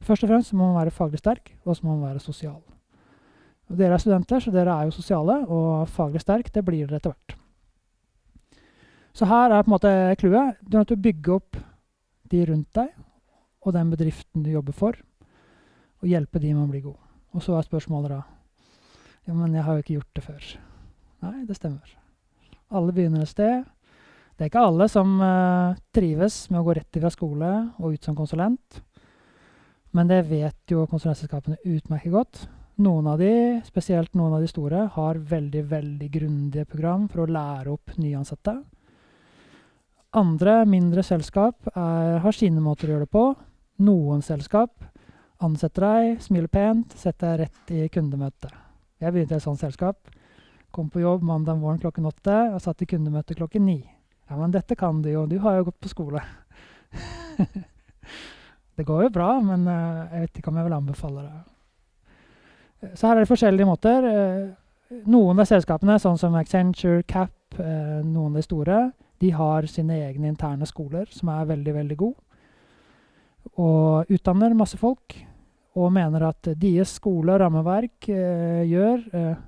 Først 0.07 0.23
og 0.23 0.31
fremst 0.31 0.55
må 0.55 0.69
man 0.69 0.79
være 0.79 0.93
faglig 0.95 1.19
sterk, 1.19 1.51
og 1.65 1.75
så 1.75 1.83
må 1.83 1.97
man 1.97 2.13
være 2.13 2.23
sosial. 2.23 2.61
Dere 3.67 3.97
er 3.97 4.03
studenter, 4.05 4.39
så 4.39 4.53
dere 4.55 4.77
er 4.77 4.87
jo 4.87 4.95
sosiale, 4.95 5.41
og 5.51 5.89
faglig 5.91 6.23
sterk, 6.23 6.53
det 6.55 6.63
blir 6.63 6.87
dere 6.87 7.01
etter 7.01 7.11
hvert. 7.11 7.35
Så 9.17 9.25
her 9.25 9.49
er 9.49 9.63
på 9.65 9.71
en 9.71 9.73
måte 9.73 9.91
clouet. 10.21 10.59
Du 10.61 10.75
er 10.75 10.83
nødt 10.83 10.91
til 10.91 10.99
å 10.99 11.05
bygge 11.07 11.37
opp 11.39 11.57
de 12.29 12.41
rundt 12.45 12.69
deg 12.77 12.91
og 13.65 13.73
den 13.73 13.89
bedriften 13.91 14.43
du 14.45 14.51
jobber 14.53 14.75
for, 14.77 14.97
og 15.99 16.07
hjelpe 16.07 16.39
de 16.39 16.53
med 16.53 16.67
å 16.67 16.71
bli 16.71 16.83
god. 16.85 16.99
Og 17.35 17.43
så 17.43 17.57
er 17.57 17.65
spørsmålet 17.65 18.13
da 18.13 18.21
Ja, 19.27 19.33
men 19.33 19.55
jeg 19.55 19.65
har 19.65 19.75
jo 19.75 19.83
ikke 19.83 19.95
gjort 19.97 20.13
det 20.15 20.23
før. 20.23 20.45
Nei, 21.25 21.39
det 21.49 21.57
stemmer. 21.57 21.89
Alle 22.71 22.93
begynner 22.95 23.25
et 23.25 23.31
sted. 23.33 23.65
Det 24.37 24.45
er 24.45 24.51
ikke 24.51 24.63
alle 24.69 24.87
som 24.87 25.17
uh, 25.19 25.75
trives 25.91 26.45
med 26.51 26.61
å 26.61 26.67
gå 26.67 26.77
rett 26.77 27.01
fra 27.01 27.11
skole 27.11 27.51
og 27.81 27.97
ut 27.97 28.07
som 28.07 28.15
konsulent. 28.15 28.79
Men 29.97 30.07
det 30.07 30.21
vet 30.29 30.71
jo 30.71 30.85
konsulentselskapene 30.87 31.59
utmerket 31.65 32.13
godt. 32.13 32.45
Noen 32.85 33.09
av 33.09 33.19
de, 33.19 33.33
spesielt 33.65 34.13
noen 34.15 34.37
av 34.37 34.45
de 34.45 34.51
store, 34.51 34.85
har 34.93 35.19
veldig 35.33 35.65
veldig 35.73 36.09
grundige 36.13 36.69
program 36.69 37.09
for 37.09 37.25
å 37.25 37.31
lære 37.33 37.73
opp 37.73 37.97
nyansatte. 37.97 38.59
Andre, 40.15 40.61
mindre 40.65 41.03
selskap, 41.03 41.67
er, 41.73 42.19
har 42.23 42.35
sine 42.35 42.61
måter 42.63 42.87
å 42.87 42.95
gjøre 42.95 43.07
det 43.07 43.11
på. 43.11 43.25
Noen 43.83 44.23
selskap 44.25 44.71
ansetter 45.43 45.83
deg, 45.83 46.21
smiler 46.23 46.49
pent, 46.49 46.95
setter 46.97 47.35
deg 47.35 47.43
rett 47.43 47.73
i 47.75 47.89
kundemøte. 47.93 48.49
Jeg 49.03 49.13
begynte 49.13 49.35
i 49.35 49.37
et 49.37 49.45
sånt 49.45 49.61
selskap. 49.61 50.07
Kom 50.73 50.89
på 50.89 51.03
jobb 51.03 51.25
mandag 51.27 51.59
morgen 51.59 51.81
klokken 51.81 52.07
åtte 52.09 52.37
og 52.53 52.61
satt 52.63 52.81
i 52.81 52.89
kundemøte 52.89 53.37
klokken 53.37 53.67
ni. 53.67 53.81
Ja, 54.27 54.37
men 54.39 54.51
dette 54.51 54.75
kan 54.75 55.01
du 55.03 55.11
jo, 55.11 55.25
du 55.29 55.37
har 55.43 55.59
jo 55.59 55.67
gått 55.69 55.79
på 55.83 55.91
skole. 55.91 56.23
det 58.77 58.87
går 58.87 59.05
jo 59.05 59.13
bra, 59.13 59.29
men 59.43 59.67
uh, 59.69 60.07
jeg 60.11 60.25
vet 60.25 60.41
ikke 60.41 60.51
om 60.51 60.59
jeg 60.59 60.67
vil 60.67 60.77
anbefale 60.79 61.27
det. 61.27 61.37
Så 62.95 63.07
her 63.07 63.17
er 63.17 63.25
det 63.25 63.31
forskjellige 63.31 63.65
måter. 63.65 64.05
Eh, 64.05 64.99
noen 65.09 65.39
av 65.41 65.47
selskapene, 65.49 65.95
sånn 65.99 66.19
som 66.21 66.35
Accenture, 66.37 67.01
Cap, 67.09 67.33
eh, 67.57 68.03
noen 68.05 68.35
av 68.35 68.37
de 68.37 68.43
store, 68.45 68.81
de 69.21 69.31
har 69.33 69.67
sine 69.71 69.97
egne 70.05 70.31
interne 70.31 70.67
skoler 70.69 71.07
som 71.11 71.31
er 71.33 71.49
veldig, 71.49 71.73
veldig 71.73 71.97
gode. 71.97 72.21
Og 73.57 74.11
utdanner 74.11 74.57
masse 74.57 74.77
folk. 74.77 75.15
Og 75.77 75.91
mener 75.93 76.23
at 76.25 76.49
deres 76.57 76.95
skole 76.97 77.35
og 77.35 77.41
rammeverk 77.43 78.07
eh, 78.09 78.63
gjør 78.65 79.03
eh, 79.13 79.43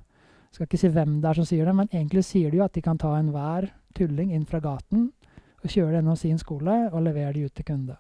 Skal 0.54 0.66
ikke 0.66 0.78
si 0.82 0.90
hvem 0.94 1.16
det 1.22 1.30
er 1.30 1.38
som 1.38 1.46
sier 1.46 1.66
det, 1.66 1.74
men 1.78 1.90
egentlig 1.94 2.24
sier 2.26 2.50
de 2.50 2.58
jo 2.58 2.64
at 2.66 2.74
de 2.74 2.82
kan 2.82 2.98
ta 2.98 3.12
enhver 3.18 3.68
tulling 3.94 4.32
inn 4.34 4.48
fra 4.50 4.58
gaten 4.62 5.12
og 5.62 5.68
kjøre 5.70 5.92
det 5.92 6.00
gjennom 6.00 6.18
sin 6.18 6.40
skole 6.42 6.78
og 6.90 7.04
levere 7.06 7.36
de 7.36 7.44
ut 7.46 7.54
til 7.54 7.68
kunde. 7.68 7.98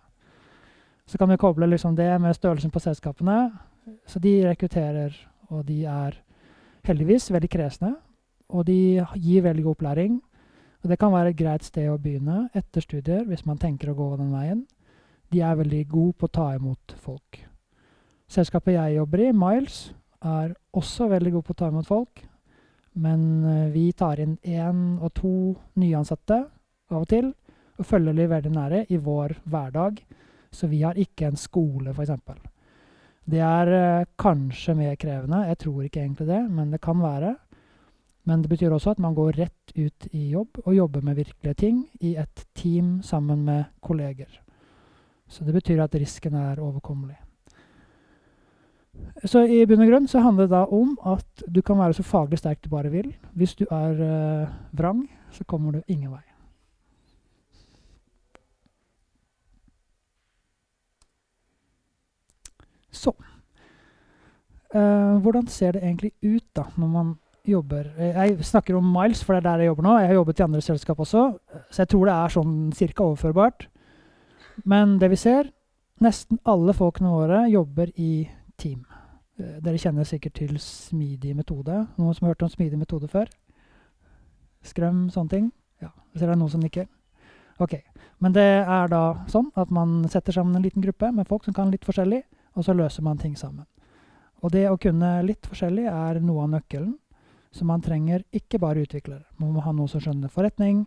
Så 1.05 1.17
kan 1.21 1.29
vi 1.29 1.37
koble 1.37 1.67
liksom 1.69 1.93
det 1.97 2.09
med 2.21 2.33
størrelsen 2.33 2.73
på 2.73 2.81
selskapene 2.81 3.37
så 4.07 4.19
de 4.19 4.33
rekrutterer, 4.47 5.13
og 5.49 5.65
de 5.67 5.83
er 5.85 6.17
heldigvis 6.87 7.29
veldig 7.33 7.49
kresne. 7.51 7.93
Og 8.49 8.65
de 8.65 9.05
gir 9.21 9.43
veldig 9.45 9.63
god 9.63 9.77
opplæring. 9.77 10.21
Og 10.79 10.91
det 10.91 10.99
kan 10.99 11.11
være 11.11 11.33
et 11.33 11.39
greit 11.39 11.65
sted 11.67 11.89
å 11.91 11.99
begynne 11.99 12.47
etter 12.55 12.83
studier 12.83 13.25
hvis 13.27 13.45
man 13.47 13.59
tenker 13.59 13.91
å 13.91 13.97
gå 13.97 14.09
den 14.19 14.31
veien. 14.31 14.63
De 15.29 15.43
er 15.45 15.59
veldig 15.59 15.83
gode 15.91 16.15
på 16.17 16.29
å 16.29 16.35
ta 16.39 16.47
imot 16.55 16.95
folk. 17.03 17.41
Selskapet 18.29 18.77
jeg 18.77 18.95
jobber 18.95 19.25
i, 19.25 19.31
Miles, 19.33 19.89
er 20.21 20.53
også 20.75 21.09
veldig 21.09 21.33
gode 21.35 21.47
på 21.47 21.55
å 21.55 21.59
ta 21.59 21.69
imot 21.71 21.89
folk. 21.89 22.23
Men 22.99 23.25
uh, 23.45 23.67
vi 23.73 23.89
tar 23.97 24.21
inn 24.23 24.37
én 24.43 24.97
og 24.99 25.11
to 25.17 25.33
nyansatte 25.79 26.39
av 26.89 27.03
og 27.03 27.09
til, 27.11 27.31
og 27.79 27.87
følger 27.87 28.15
de 28.15 28.29
veldig 28.31 28.53
nære 28.55 28.85
i 28.91 28.99
vår 29.01 29.37
hverdag. 29.49 30.01
Så 30.51 30.67
vi 30.71 30.81
har 30.81 30.97
ikke 30.97 31.29
en 31.29 31.37
skole, 31.39 31.93
f.eks. 31.93 32.15
Det 33.29 33.43
er 33.45 33.73
uh, 33.73 34.07
kanskje 34.19 34.77
mer 34.79 34.97
krevende. 34.99 35.45
Jeg 35.51 35.61
tror 35.65 35.83
ikke 35.85 36.03
egentlig 36.05 36.29
det, 36.31 36.41
men 36.49 36.73
det 36.73 36.81
kan 36.85 37.01
være. 37.03 37.35
Men 38.29 38.43
det 38.43 38.49
betyr 38.51 38.69
også 38.75 38.91
at 38.93 38.99
man 39.01 39.15
går 39.17 39.39
rett 39.39 39.71
ut 39.73 40.05
i 40.13 40.27
jobb 40.29 40.59
og 40.61 40.75
jobber 40.75 41.01
med 41.01 41.17
virkelige 41.17 41.57
ting 41.57 41.79
i 42.05 42.13
et 42.21 42.45
team 42.53 42.99
sammen 43.01 43.41
med 43.45 43.63
kolleger. 43.81 44.29
Så 45.27 45.45
det 45.45 45.53
betyr 45.53 45.81
at 45.81 45.95
risken 45.97 46.35
er 46.37 46.61
overkommelig. 46.61 47.17
Så 49.25 49.41
i 49.49 49.63
bunn 49.65 49.81
og 49.81 49.89
grunn 49.89 50.07
så 50.07 50.21
handler 50.21 50.45
det 50.45 50.53
da 50.53 50.67
om 50.69 50.91
at 51.09 51.43
du 51.47 51.61
kan 51.65 51.79
være 51.79 51.97
så 51.97 52.05
faglig 52.05 52.37
sterk 52.37 52.61
du 52.61 52.69
bare 52.69 52.91
vil. 52.93 53.15
Hvis 53.33 53.55
du 53.57 53.65
er 53.65 53.97
uh, 53.97 54.51
vrang, 54.77 55.07
så 55.31 55.43
kommer 55.43 55.71
du 55.71 55.81
ingen 55.87 56.11
vei. 56.11 56.21
Så 62.91 63.15
uh, 64.75 65.17
Hvordan 65.17 65.47
ser 65.47 65.71
det 65.71 65.81
egentlig 65.83 66.11
ut 66.21 66.45
da 66.55 66.67
når 66.77 66.93
man 66.93 67.17
jobber 67.49 67.89
Jeg 67.97 68.45
snakker 68.45 68.77
om 68.77 68.87
Miles, 68.93 69.23
for 69.23 69.35
det 69.35 69.41
er 69.41 69.47
der 69.49 69.63
jeg 69.63 69.71
jobber 69.71 69.85
nå. 69.85 69.97
Jeg 69.99 70.09
har 70.11 70.19
jobbet 70.19 70.39
i 70.39 70.45
andre 70.45 70.61
selskap 70.61 70.99
også, 70.99 71.23
så 71.69 71.81
jeg 71.83 71.91
tror 71.91 72.09
det 72.09 72.15
er 72.15 72.35
sånn 72.35 72.55
cirka 72.77 73.05
overførbart. 73.05 73.67
Men 74.65 74.97
det 74.99 75.11
vi 75.13 75.19
ser 75.19 75.53
Nesten 75.99 76.37
alle 76.47 76.71
folkene 76.71 77.09
våre 77.11 77.41
jobber 77.51 77.89
i 77.99 78.23
team. 78.55 78.85
Uh, 79.35 79.57
dere 79.59 79.79
kjenner 79.81 80.07
sikkert 80.07 80.37
til 80.37 80.53
smidig 80.63 81.33
metode. 81.35 81.75
Noen 81.99 82.15
som 82.15 82.23
har 82.23 82.31
hørt 82.31 82.45
om 82.47 82.51
smidig 82.53 82.79
metode 82.79 83.09
før? 83.11 83.27
Skrøm, 84.63 85.09
sånne 85.11 85.33
ting? 85.33 85.49
Ja, 85.83 85.91
jeg 86.13 86.21
ser 86.21 86.31
det 86.31 86.37
er 86.37 86.39
noen 86.39 86.53
som 86.53 86.63
nikker. 86.63 86.87
Ok, 87.59 87.81
Men 88.19 88.31
det 88.35 88.47
er 88.63 88.87
da 88.91 89.25
sånn 89.31 89.49
at 89.59 89.71
man 89.71 90.07
setter 90.11 90.35
sammen 90.35 90.55
en 90.55 90.63
liten 90.63 90.83
gruppe 90.83 91.11
med 91.11 91.27
folk 91.27 91.43
som 91.43 91.55
kan 91.55 91.71
litt 91.71 91.83
forskjellig, 91.87 92.21
og 92.55 92.63
så 92.63 92.75
løser 92.75 93.03
man 93.03 93.19
ting 93.19 93.35
sammen. 93.35 93.65
Og 94.43 94.51
det 94.51 94.65
å 94.69 94.79
kunne 94.79 95.17
litt 95.27 95.47
forskjellig 95.47 95.85
er 95.91 96.19
noe 96.23 96.45
av 96.45 96.53
nøkkelen. 96.55 96.93
Så 97.51 97.65
man 97.65 97.81
trenger 97.81 98.23
ikke 98.35 98.59
bare 98.61 98.83
utviklere. 98.85 99.25
Man 99.41 99.53
må 99.53 99.63
ha 99.65 99.73
noen 99.73 99.89
som 99.89 100.01
skjønner 100.03 100.29
forretning. 100.31 100.83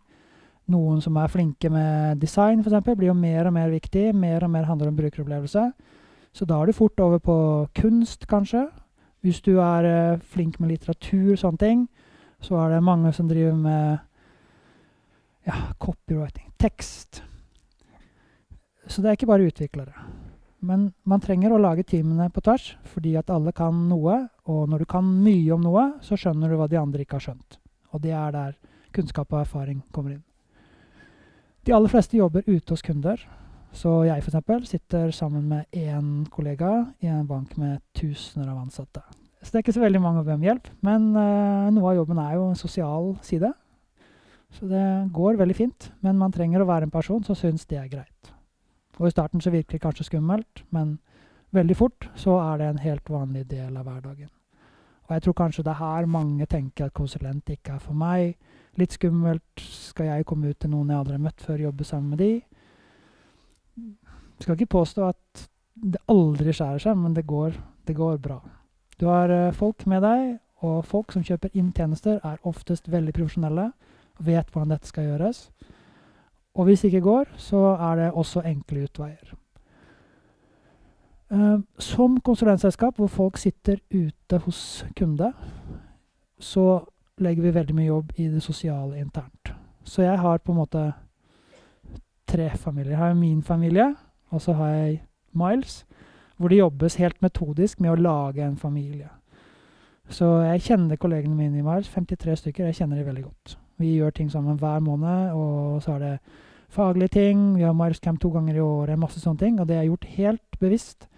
Noen 0.71 1.00
som 1.02 1.16
er 1.19 1.31
flinke 1.31 1.71
med 1.73 2.21
design, 2.23 2.62
f.eks., 2.62 2.87
blir 2.95 3.11
jo 3.11 3.16
mer 3.19 3.49
og 3.50 3.57
mer 3.57 3.73
viktig. 3.73 4.12
Mer 4.14 4.47
og 4.47 4.52
mer 4.54 4.69
handler 4.69 4.92
om 4.92 5.00
brukeropplevelse. 5.00 5.64
Så 6.33 6.47
da 6.49 6.61
er 6.61 6.71
du 6.71 6.76
fort 6.76 7.00
over 7.02 7.19
på 7.19 7.37
kunst, 7.76 8.28
kanskje. 8.31 8.69
Hvis 9.23 9.42
du 9.42 9.57
er 9.59 9.87
uh, 10.14 10.23
flink 10.23 10.61
med 10.61 10.73
litteratur, 10.73 11.35
og 11.35 11.42
sånne 11.42 11.61
ting, 11.61 11.85
så 12.42 12.57
er 12.62 12.73
det 12.73 12.83
mange 12.83 13.12
som 13.14 13.28
driver 13.31 13.59
med 13.59 13.99
ja, 15.47 15.59
copywriting, 15.78 16.49
tekst. 16.59 17.23
Så 18.87 19.02
det 19.02 19.11
er 19.11 19.19
ikke 19.19 19.31
bare 19.31 19.47
utviklere. 19.47 19.95
Men 20.62 20.92
man 21.09 21.23
trenger 21.23 21.52
å 21.52 21.61
lage 21.61 21.85
teamene 21.87 22.28
på 22.31 22.42
tvers, 22.45 22.76
fordi 22.95 23.16
at 23.19 23.31
alle 23.35 23.50
kan 23.57 23.88
noe. 23.90 24.19
Og 24.47 24.69
når 24.71 24.85
du 24.85 24.90
kan 24.90 25.07
mye 25.25 25.54
om 25.54 25.62
noe, 25.64 25.87
så 26.07 26.19
skjønner 26.19 26.50
du 26.50 26.59
hva 26.61 26.69
de 26.71 26.78
andre 26.78 27.02
ikke 27.02 27.19
har 27.19 27.26
skjønt. 27.26 27.59
Og 27.92 28.02
det 28.04 28.14
er 28.14 28.35
der 28.35 28.59
kunnskap 28.95 29.33
og 29.33 29.42
erfaring 29.42 29.83
kommer 29.92 30.14
inn. 30.14 30.23
De 31.66 31.75
aller 31.75 31.90
fleste 31.90 32.19
jobber 32.19 32.47
ute 32.47 32.75
hos 32.75 32.83
kunder. 32.83 33.21
Så 33.73 34.02
jeg 34.04 34.21
f.eks. 34.21 34.69
sitter 34.69 35.11
sammen 35.16 35.49
med 35.49 35.66
én 35.73 36.26
kollega 36.31 36.92
i 37.00 37.09
en 37.09 37.26
bank 37.26 37.57
med 37.57 37.81
tusener 37.97 38.50
av 38.52 38.61
ansatte. 38.61 39.00
Så 39.40 39.50
det 39.50 39.59
er 39.59 39.64
ikke 39.64 39.75
så 39.78 39.83
veldig 39.83 40.02
mange 40.02 40.23
å 40.23 40.26
be 40.26 40.37
om 40.37 40.45
hjelp, 40.45 40.69
men 40.87 41.09
uh, 41.16 41.71
noe 41.75 41.88
av 41.90 41.97
jobben 42.02 42.21
er 42.23 42.37
jo 42.37 42.45
en 42.50 42.59
sosial 42.59 43.09
side. 43.26 43.50
Så 44.52 44.69
det 44.71 44.85
går 45.16 45.40
veldig 45.40 45.57
fint, 45.57 45.88
men 46.04 46.21
man 46.21 46.35
trenger 46.35 46.62
å 46.62 46.69
være 46.69 46.87
en 46.87 46.95
person 46.95 47.25
som 47.26 47.38
syns 47.38 47.64
det 47.66 47.81
er 47.81 47.90
greit. 47.90 48.32
Og 49.03 49.09
i 49.09 49.11
starten 49.11 49.41
så 49.43 49.51
virker 49.51 49.75
det 49.75 49.83
kanskje 49.83 50.05
skummelt, 50.07 50.63
men 50.71 51.01
veldig 51.51 51.77
fort 51.77 52.07
så 52.15 52.37
er 52.39 52.61
det 52.61 52.69
en 52.71 52.79
helt 52.85 53.11
vanlig 53.11 53.49
del 53.51 53.77
av 53.77 53.89
hverdagen. 53.89 54.31
Og 55.09 55.15
jeg 55.17 55.23
tror 55.23 55.35
kanskje 55.41 55.65
det 55.67 55.73
er 55.73 55.81
her 55.81 56.07
mange 56.07 56.47
tenker 56.47 56.87
at 56.87 56.95
konsulent 56.95 57.51
ikke 57.51 57.75
er 57.75 57.81
for 57.83 57.99
meg. 57.99 58.37
Litt 58.79 58.95
skummelt. 58.95 59.59
Skal 59.59 60.07
jeg 60.07 60.27
komme 60.27 60.53
ut 60.53 60.61
til 60.63 60.71
noen 60.71 60.93
jeg 60.93 61.01
aldri 61.03 61.19
har 61.19 61.25
møtt 61.25 61.43
før, 61.43 61.65
jobbe 61.67 61.85
sammen 61.85 62.15
med 62.15 62.23
de? 62.23 62.31
Skal 64.38 64.55
ikke 64.55 64.71
påstå 64.79 65.09
at 65.09 65.43
det 65.75 65.99
aldri 66.07 66.55
skjærer 66.55 66.87
seg, 66.87 66.97
men 67.03 67.19
det 67.19 67.27
går, 67.27 67.59
det 67.87 67.99
går 67.99 68.23
bra. 68.23 68.38
Du 69.01 69.09
har 69.11 69.35
uh, 69.35 69.53
folk 69.53 69.83
med 69.91 70.07
deg, 70.07 70.38
og 70.62 70.85
folk 70.87 71.11
som 71.11 71.27
kjøper 71.27 71.51
inn 71.59 71.73
tjenester, 71.75 72.21
er 72.23 72.38
oftest 72.47 72.87
veldig 72.91 73.15
profesjonelle 73.17 73.73
og 74.21 74.27
vet 74.27 74.53
hvordan 74.53 74.77
dette 74.77 74.87
skal 74.87 75.09
gjøres. 75.11 75.49
Og 76.55 76.65
hvis 76.65 76.81
det 76.81 76.88
ikke 76.93 77.01
går, 77.01 77.25
så 77.37 77.57
er 77.57 77.97
det 77.97 78.12
også 78.12 78.43
enkle 78.47 78.85
utveier. 78.85 79.35
Uh, 81.33 81.61
som 81.79 82.19
konsulentselskap 82.21 82.97
hvor 82.97 83.07
folk 83.07 83.37
sitter 83.41 83.77
ute 83.95 84.38
hos 84.38 84.87
kunde, 84.97 85.33
så 86.38 86.85
legger 87.19 87.43
vi 87.43 87.55
veldig 87.55 87.75
mye 87.75 87.87
jobb 87.87 88.12
i 88.17 88.27
det 88.29 88.43
sosiale 88.43 89.01
internt. 89.01 89.55
Så 89.85 90.03
jeg 90.03 90.19
har 90.19 90.38
på 90.38 90.53
en 90.53 90.59
måte 90.59 90.93
tre 92.29 92.51
familier. 92.57 92.91
Jeg 92.91 92.99
har 92.99 93.15
min 93.15 93.43
familie, 93.43 93.95
og 94.31 94.41
så 94.41 94.53
har 94.53 94.69
jeg 94.69 95.03
Miles, 95.33 95.87
hvor 96.37 96.49
det 96.49 96.59
jobbes 96.59 96.95
helt 96.95 97.23
metodisk 97.23 97.81
med 97.81 97.91
å 97.91 98.01
lage 98.01 98.45
en 98.45 98.57
familie. 98.57 99.09
Så 100.09 100.27
jeg 100.45 100.62
kjenner 100.62 100.97
kollegene 100.97 101.37
mine 101.37 101.59
i 101.59 101.65
Miles, 101.65 101.88
53 101.88 102.37
stykker. 102.37 102.65
Jeg 102.65 102.75
kjenner 102.75 102.97
de 102.97 103.07
veldig 103.07 103.25
godt. 103.25 103.59
Vi 103.83 103.97
gjør 103.99 104.14
ting 104.14 104.31
sammen 104.31 104.61
hver 104.61 104.83
måned, 104.85 105.35
og 105.35 105.83
så 105.83 105.97
er 105.97 106.05
det 106.05 106.14
faglige 106.73 107.09
ting. 107.18 107.57
Vi 107.59 107.66
har 107.66 107.75
Miles 107.77 108.01
to 108.01 108.31
ganger 108.31 108.57
i 108.57 108.64
året, 108.64 108.99
masse 108.99 109.21
sånne 109.21 109.38
ting. 109.38 109.61
Og 109.61 109.68
det 109.68 109.77
er 109.77 109.90
gjort 109.90 110.09
helt 110.16 110.61
bevisst 110.61 111.09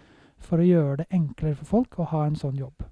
for 0.41 0.59
å 0.59 0.67
gjøre 0.67 1.03
det 1.03 1.07
enklere 1.13 1.55
for 1.55 1.65
folk 1.65 1.99
å 1.99 2.09
ha 2.11 2.25
en 2.25 2.35
sånn 2.35 2.57
jobb. 2.57 2.83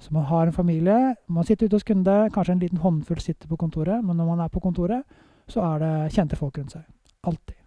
Så 0.00 0.14
man 0.16 0.24
har 0.24 0.46
en 0.46 0.52
familie, 0.52 1.14
man 1.28 1.44
sitter 1.44 1.66
ute 1.66 1.76
hos 1.76 1.84
kunde, 1.84 2.30
kanskje 2.32 2.54
en 2.54 2.62
liten 2.62 2.80
håndfull 2.80 3.20
sitter 3.20 3.48
på 3.48 3.58
kontoret, 3.60 4.00
men 4.04 4.16
når 4.16 4.30
man 4.30 4.40
er 4.40 4.48
på 4.48 4.62
kontoret, 4.64 5.04
så 5.50 5.60
er 5.74 5.82
det 5.82 6.12
kjente 6.14 6.38
folk 6.40 6.56
rundt 6.56 6.72
seg. 6.72 6.86
Alltid. 7.28 7.58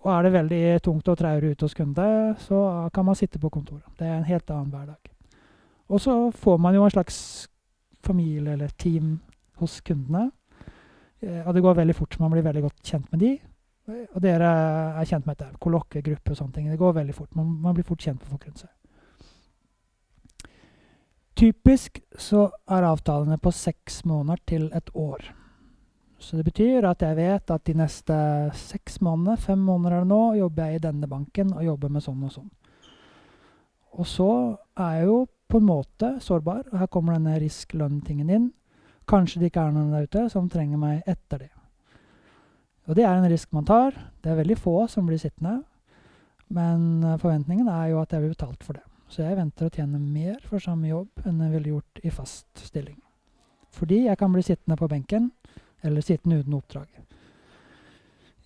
Og 0.00 0.08
er 0.10 0.24
det 0.24 0.32
veldig 0.32 0.64
tungt 0.82 1.08
og 1.12 1.18
traurig 1.18 1.52
ute 1.52 1.68
hos 1.68 1.76
kunde, 1.76 2.08
så 2.42 2.88
kan 2.94 3.06
man 3.06 3.18
sitte 3.18 3.38
på 3.38 3.50
kontoret. 3.52 3.86
Det 3.98 4.08
er 4.08 4.16
en 4.16 4.26
helt 4.26 4.50
annen 4.50 4.72
hverdag. 4.74 5.12
Og 5.90 6.00
så 6.02 6.16
får 6.34 6.58
man 6.58 6.74
jo 6.74 6.84
en 6.84 6.94
slags 6.94 7.20
familie 8.02 8.56
eller 8.56 8.74
team 8.78 9.20
hos 9.60 9.78
kundene. 9.86 10.30
Eh, 11.20 11.40
og 11.44 11.54
det 11.54 11.62
går 11.64 11.80
veldig 11.80 11.96
fort. 11.96 12.18
Man 12.20 12.34
blir 12.34 12.46
veldig 12.46 12.66
godt 12.66 12.92
kjent 12.92 13.08
med 13.12 13.24
de. 13.24 13.32
Og 14.14 14.20
dere 14.22 14.50
er 15.00 15.08
kjent 15.08 15.26
med 15.26 15.36
dette. 15.36 15.58
Kollokviegruppe 15.62 16.34
og 16.34 16.38
sånne 16.38 16.56
ting. 16.56 16.68
Det 16.70 16.78
går 16.80 17.00
veldig 17.00 17.16
fort. 17.16 17.32
Man, 17.38 17.56
man 17.62 17.74
blir 17.76 17.86
fort 17.86 18.02
kjent 18.04 18.20
med 18.22 18.30
folk 18.30 18.46
rundt 18.46 18.62
seg. 18.64 18.70
Typisk 21.40 22.02
så 22.20 22.50
er 22.68 22.84
avtalene 22.84 23.38
på 23.40 23.52
seks 23.54 24.02
måneder 24.04 24.42
til 24.46 24.66
et 24.76 24.90
år. 24.98 25.22
Så 26.20 26.36
det 26.36 26.44
betyr 26.50 26.84
at 26.84 27.00
jeg 27.00 27.16
vet 27.16 27.50
at 27.50 27.64
de 27.64 27.74
neste 27.80 28.16
seks 28.60 28.98
månedene, 29.00 29.40
fem 29.40 29.60
måneder 29.64 29.96
eller 29.96 30.10
nå, 30.10 30.22
jobber 30.36 30.68
jeg 30.68 30.80
i 30.80 30.82
denne 30.84 31.08
banken 31.08 31.54
og 31.54 31.64
jobber 31.64 31.94
med 31.94 32.04
sånn 32.04 32.26
og 32.26 32.34
sånn. 32.34 32.50
Og 33.96 34.06
så 34.06 34.30
er 34.76 34.98
jeg 34.98 35.08
jo 35.08 35.20
på 35.50 35.58
en 35.58 35.66
måte 35.66 36.10
sårbar, 36.22 36.66
og 36.68 36.76
her 36.82 36.90
kommer 36.92 37.16
denne 37.16 37.38
risk-lønn-tingen 37.40 38.28
inn. 38.30 38.50
Kanskje 39.10 39.40
det 39.40 39.50
ikke 39.50 39.64
er 39.66 39.74
noen 39.74 39.90
der 39.94 40.06
ute 40.06 40.28
som 40.30 40.46
trenger 40.50 40.78
meg 40.78 41.02
etter 41.08 41.44
det. 41.46 41.50
Og 42.86 42.96
det 42.98 43.04
er 43.06 43.16
en 43.16 43.28
risk 43.30 43.50
man 43.54 43.66
tar. 43.66 43.94
Det 44.22 44.30
er 44.30 44.38
veldig 44.38 44.58
få 44.58 44.76
som 44.90 45.06
blir 45.06 45.18
sittende. 45.20 45.60
Men 46.50 47.04
eh, 47.04 47.18
forventningen 47.18 47.68
er 47.70 47.92
jo 47.92 48.00
at 48.00 48.14
jeg 48.14 48.24
blir 48.24 48.34
betalt 48.34 48.64
for 48.66 48.78
det. 48.78 48.84
Så 49.10 49.24
jeg 49.24 49.38
venter 49.38 49.66
å 49.66 49.74
tjene 49.74 49.98
mer 49.98 50.38
for 50.46 50.62
samme 50.62 50.90
jobb 50.90 51.24
enn 51.26 51.42
jeg 51.42 51.54
ville 51.56 51.72
gjort 51.74 52.02
i 52.06 52.12
fast 52.14 52.62
stilling. 52.62 52.98
Fordi 53.74 54.04
jeg 54.04 54.18
kan 54.18 54.30
bli 54.34 54.42
sittende 54.46 54.78
på 54.78 54.88
benken, 54.90 55.30
eller 55.86 56.04
sittende 56.04 56.40
uten 56.42 56.56
oppdrag. 56.58 56.88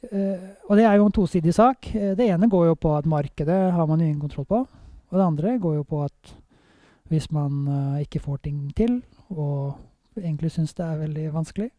Uh, 0.04 0.52
og 0.68 0.76
det 0.76 0.84
er 0.84 0.98
jo 0.98 1.06
en 1.08 1.16
tosidig 1.16 1.54
sak. 1.56 1.88
Uh, 1.96 2.12
det 2.16 2.28
ene 2.28 2.48
går 2.52 2.66
jo 2.68 2.76
på 2.76 2.92
at 2.96 3.08
markedet 3.08 3.56
har 3.72 3.88
man 3.88 4.02
ingen 4.04 4.20
kontroll 4.20 4.48
på. 4.48 4.60
Og 5.08 5.16
det 5.16 5.24
andre 5.24 5.56
går 5.60 5.78
jo 5.78 5.86
på 5.88 6.02
at 6.04 6.34
hvis 7.08 7.30
man 7.32 7.64
uh, 7.68 8.02
ikke 8.04 8.20
får 8.20 8.42
ting 8.44 8.66
til, 8.76 8.98
og 9.32 9.72
egentlig 10.20 10.52
syns 10.54 10.74
det 10.76 10.84
er 10.86 11.00
veldig 11.00 11.26
vanskelig, 11.34 11.70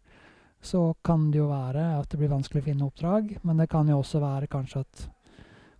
så 0.65 0.95
kan 1.06 1.30
det 1.32 1.39
jo 1.39 1.50
være 1.52 1.84
at 2.00 2.10
det 2.10 2.19
blir 2.19 2.32
vanskelig 2.32 2.63
å 2.63 2.65
finne 2.65 2.88
oppdrag. 2.88 3.36
Men 3.45 3.62
det 3.62 3.69
kan 3.71 3.89
jo 3.89 4.00
også 4.02 4.21
være 4.24 4.50
kanskje 4.52 4.82
at 4.82 5.04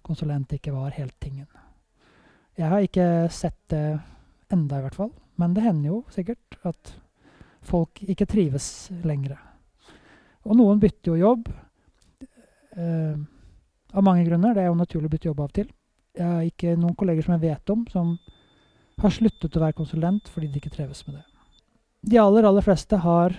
konsulent 0.06 0.54
ikke 0.54 0.76
var 0.76 0.94
helt 0.98 1.16
tingen. 1.20 1.48
Jeg 2.56 2.70
har 2.72 2.86
ikke 2.86 3.08
sett 3.34 3.58
det 3.74 4.00
enda, 4.54 4.80
i 4.80 4.86
hvert 4.86 4.98
fall. 4.98 5.12
Men 5.42 5.56
det 5.56 5.66
hender 5.66 5.90
jo 5.90 5.98
sikkert 6.14 6.60
at 6.64 6.94
folk 7.66 8.04
ikke 8.06 8.30
trives 8.30 8.92
lenger. 9.04 9.40
Og 10.46 10.56
noen 10.60 10.80
bytter 10.80 11.16
jo 11.16 11.22
jobb. 11.24 11.50
Eh, 12.78 13.18
av 13.96 14.04
mange 14.04 14.26
grunner. 14.28 14.54
Det 14.54 14.64
er 14.64 14.70
jo 14.70 14.80
naturlig 14.80 15.10
å 15.10 15.16
bytte 15.16 15.32
jobb 15.32 15.46
av 15.48 15.54
til. 15.56 15.70
Jeg 16.16 16.30
har 16.30 16.48
ikke 16.48 16.78
noen 16.80 16.96
kolleger 16.96 17.26
som 17.26 17.36
jeg 17.36 17.48
vet 17.50 17.74
om, 17.74 17.88
som 17.92 18.18
har 19.02 19.12
sluttet 19.12 19.58
å 19.58 19.64
være 19.66 19.76
konsulent 19.76 20.30
fordi 20.32 20.48
de 20.52 20.62
ikke 20.62 20.72
trives 20.78 21.02
med 21.08 21.18
det 21.18 21.35
de 22.06 22.18
aller, 22.22 22.44
aller 22.46 22.62
fleste 22.62 22.98
har 23.02 23.34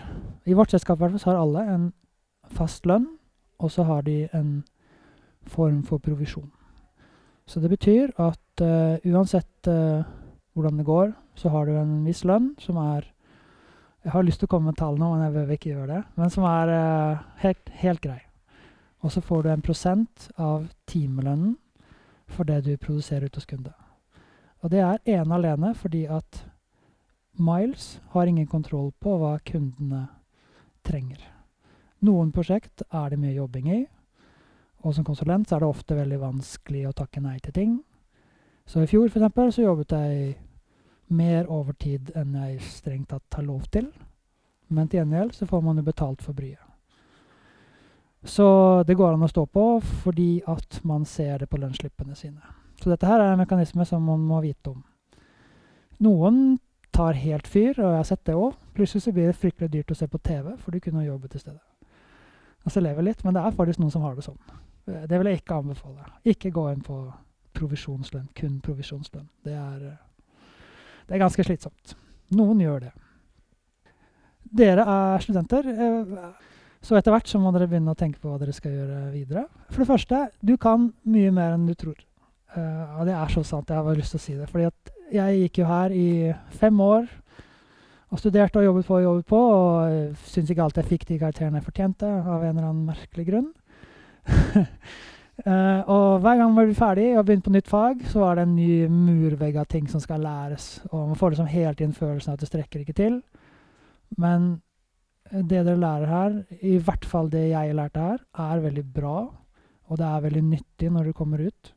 I 0.45 0.55
vårt 0.55 0.71
selskap 0.71 0.99
hvert 0.99 1.15
fall, 1.19 1.35
har 1.35 1.43
alle 1.43 1.63
en 1.71 1.87
fast 2.55 2.87
lønn, 2.87 3.09
og 3.59 3.71
så 3.73 3.83
har 3.87 4.05
de 4.07 4.29
en 4.35 4.61
form 5.47 5.83
for 5.87 5.99
provisjon. 5.99 6.51
Så 7.47 7.61
det 7.63 7.71
betyr 7.71 8.13
at 8.23 8.63
uh, 8.63 8.99
uansett 9.07 9.71
uh, 9.71 10.07
hvordan 10.55 10.79
det 10.79 10.87
går, 10.87 11.13
så 11.35 11.51
har 11.51 11.67
du 11.67 11.75
en 11.75 12.05
viss 12.07 12.25
lønn 12.25 12.55
som 12.63 12.79
er 12.83 13.13
Jeg 14.07 14.13
har 14.13 14.23
lyst 14.23 14.39
til 14.39 14.47
å 14.47 14.51
komme 14.55 14.71
med 14.71 14.79
tall 14.79 14.99
nå, 14.99 15.09
men 15.11 15.25
jeg 15.25 15.33
vil 15.35 15.55
ikke 15.57 15.71
gjøre 15.73 15.87
det. 15.91 16.03
Men 16.15 16.31
som 16.31 16.45
er 16.47 16.71
uh, 16.71 17.25
helt, 17.43 17.71
helt 17.75 18.01
grei. 18.01 18.21
Og 19.03 19.11
så 19.11 19.21
får 19.21 19.43
du 19.43 19.49
en 19.51 19.63
prosent 19.67 20.29
av 20.39 20.69
timelønnen 20.87 21.57
for 22.31 22.47
det 22.47 22.61
du 22.67 22.77
produserer 22.77 23.27
ut 23.27 23.35
hos 23.35 23.47
kunde. 23.51 23.73
Og 24.63 24.71
det 24.71 24.79
er 24.83 25.03
ene 25.19 25.35
alene 25.35 25.75
fordi 25.75 26.05
at 26.07 26.39
Miles 27.39 28.01
har 28.15 28.27
ingen 28.27 28.47
kontroll 28.47 28.93
på 29.01 29.17
hva 29.21 29.37
kundene 29.45 30.07
trenger. 30.87 31.21
Noen 32.07 32.33
prosjekt 32.33 32.85
er 32.91 33.11
det 33.13 33.21
mye 33.21 33.37
jobbing 33.37 33.69
i, 33.73 33.83
og 34.85 34.95
som 34.95 35.05
konsulent 35.05 35.53
er 35.53 35.63
det 35.63 35.69
ofte 35.69 35.97
veldig 35.99 36.19
vanskelig 36.23 36.87
å 36.89 36.95
takke 36.97 37.23
nei 37.25 37.39
til 37.45 37.57
ting. 37.57 37.79
Så 38.67 38.83
i 38.83 38.91
fjor 38.91 39.09
for 39.09 39.21
eksempel, 39.21 39.53
så 39.53 39.65
jobbet 39.65 39.95
jeg 39.97 40.37
mer 41.17 41.49
overtid 41.53 42.11
enn 42.19 42.35
jeg 42.35 42.61
strengt 42.67 43.11
tatt 43.13 43.39
har 43.39 43.47
lov 43.47 43.67
til. 43.73 43.89
Men 44.69 44.89
til 44.89 45.01
gjengjeld 45.01 45.37
så 45.37 45.47
får 45.47 45.63
man 45.63 45.79
jo 45.79 45.87
betalt 45.87 46.23
for 46.25 46.35
bryet. 46.35 46.63
Så 48.27 48.83
det 48.87 48.97
går 48.99 49.15
an 49.15 49.23
å 49.23 49.31
stå 49.31 49.45
på 49.47 49.65
fordi 50.03 50.41
at 50.51 50.81
man 50.85 51.05
ser 51.07 51.39
det 51.39 51.51
på 51.51 51.61
lønnsslippene 51.63 52.17
sine. 52.19 52.43
Så 52.83 52.91
dette 52.91 53.07
her 53.07 53.23
er 53.23 53.33
en 53.33 53.41
mekanisme 53.41 53.87
som 53.87 54.03
man 54.03 54.25
må 54.27 54.41
vite 54.43 54.73
om. 54.73 54.81
Noen 56.03 56.59
tar 56.97 57.19
helt 57.21 57.49
fyr, 57.49 57.77
og 57.77 57.91
jeg 57.93 57.99
har 58.01 58.09
sett 58.09 58.25
det 58.29 58.37
òg. 58.37 58.57
Plutselig 58.77 59.05
så 59.05 59.13
blir 59.13 59.29
det 59.29 59.39
fryktelig 59.39 59.73
dyrt 59.73 59.93
å 59.93 59.99
se 59.99 60.09
på 60.09 60.21
TV, 60.25 60.55
for 60.63 60.73
du 60.73 60.81
kunne 60.81 61.05
jobbe 61.05 61.29
til 61.33 61.43
stede. 61.43 61.61
Altså 62.67 62.83
lever 62.83 63.07
litt, 63.07 63.23
Men 63.25 63.35
det 63.37 63.45
er 63.45 63.55
faktisk 63.55 63.79
noen 63.83 63.93
som 63.95 64.03
har 64.03 64.17
det 64.17 64.25
sånn. 64.27 64.41
Det 64.87 65.19
vil 65.19 65.31
jeg 65.31 65.41
ikke 65.41 65.61
anbefale. 65.61 66.09
Ikke 66.25 66.51
gå 66.55 66.67
inn 66.73 66.83
på 66.83 66.99
provisjonslønn, 67.57 68.29
kun 68.35 68.61
provisjonslønn. 68.65 69.29
Det 69.45 69.55
er, 69.55 69.85
det 71.07 71.17
er 71.17 71.23
ganske 71.23 71.45
slitsomt. 71.47 71.97
Noen 72.37 72.61
gjør 72.61 72.89
det. 72.89 72.93
Dere 74.57 74.85
er 74.87 75.25
studenter, 75.25 75.67
eh, 75.67 76.27
så 76.83 76.99
etter 76.99 77.15
hvert 77.15 77.29
så 77.29 77.39
må 77.43 77.51
dere 77.55 77.67
begynne 77.71 77.93
å 77.93 77.99
tenke 77.99 78.21
på 78.23 78.31
hva 78.31 78.39
dere 78.39 78.55
skal 78.55 78.75
gjøre 78.75 78.99
videre. 79.15 79.47
For 79.73 79.83
det 79.83 79.89
første, 79.89 80.21
du 80.41 80.55
kan 80.61 80.93
mye 81.11 81.33
mer 81.35 81.57
enn 81.57 81.67
du 81.67 81.75
tror. 81.75 81.99
Uh, 82.57 83.01
og 83.01 83.09
det 83.09 83.17
er 83.17 83.33
så 83.33 83.43
sant. 83.45 83.69
Jeg 83.69 83.77
har 83.77 83.85
bare 83.85 83.99
lyst 83.99 84.15
til 84.15 84.21
å 84.21 84.23
si 84.23 84.37
det. 84.39 84.47
Fordi 84.53 84.69
at 84.69 84.93
jeg 85.13 85.39
gikk 85.43 85.63
jo 85.63 85.69
her 85.71 85.95
i 85.95 86.09
fem 86.59 86.81
år 86.81 87.07
og 88.07 88.21
studerte 88.23 88.61
og 88.61 88.65
jobbet 88.65 88.87
på 88.87 88.97
og 88.97 89.03
jobbet 89.03 89.27
på, 89.27 89.39
og 89.39 90.19
syntes 90.31 90.53
ikke 90.53 90.67
alltid 90.67 90.83
jeg 90.83 90.91
fikk 90.93 91.07
de 91.09 91.19
karakterene 91.21 91.59
jeg 91.61 91.67
fortjente, 91.67 92.07
av 92.09 92.45
en 92.45 92.53
eller 92.53 92.69
annen 92.69 92.87
merkelig 92.87 93.25
grunn. 93.27 93.49
uh, 95.47 95.81
og 95.95 96.23
hver 96.23 96.39
gang 96.39 96.53
man 96.53 96.61
blir 96.61 96.79
ferdig 96.79 97.09
og 97.17 97.27
begynner 97.27 97.47
på 97.49 97.55
nytt 97.57 97.71
fag, 97.71 98.05
så 98.13 98.23
er 98.29 98.39
det 98.39 98.47
en 98.47 98.55
ny 98.57 98.71
murvegg 98.93 99.59
av 99.59 99.67
ting 99.73 99.91
som 99.91 100.03
skal 100.03 100.23
læres. 100.23 100.69
Og 100.93 101.11
man 101.11 101.19
får 101.19 101.35
liksom 101.35 101.51
hele 101.51 101.75
tiden 101.75 101.97
følelsen 101.99 102.33
av 102.33 102.39
at 102.39 102.47
det 102.47 102.51
strekker 102.53 102.85
ikke 102.85 102.97
til. 102.97 103.21
Men 104.23 104.61
det 105.27 105.65
dere 105.67 105.81
lærer 105.83 106.07
her, 106.07 106.41
i 106.63 106.77
hvert 106.79 107.05
fall 107.05 107.29
det 107.33 107.49
jeg 107.51 107.75
lærte 107.75 108.05
her, 108.07 108.23
er 108.47 108.63
veldig 108.63 108.87
bra. 108.95 109.17
Og 109.91 109.99
det 109.99 110.07
er 110.07 110.27
veldig 110.31 110.45
nyttig 110.47 110.93
når 110.95 111.11
du 111.11 111.17
kommer 111.19 111.43
ut. 111.43 111.73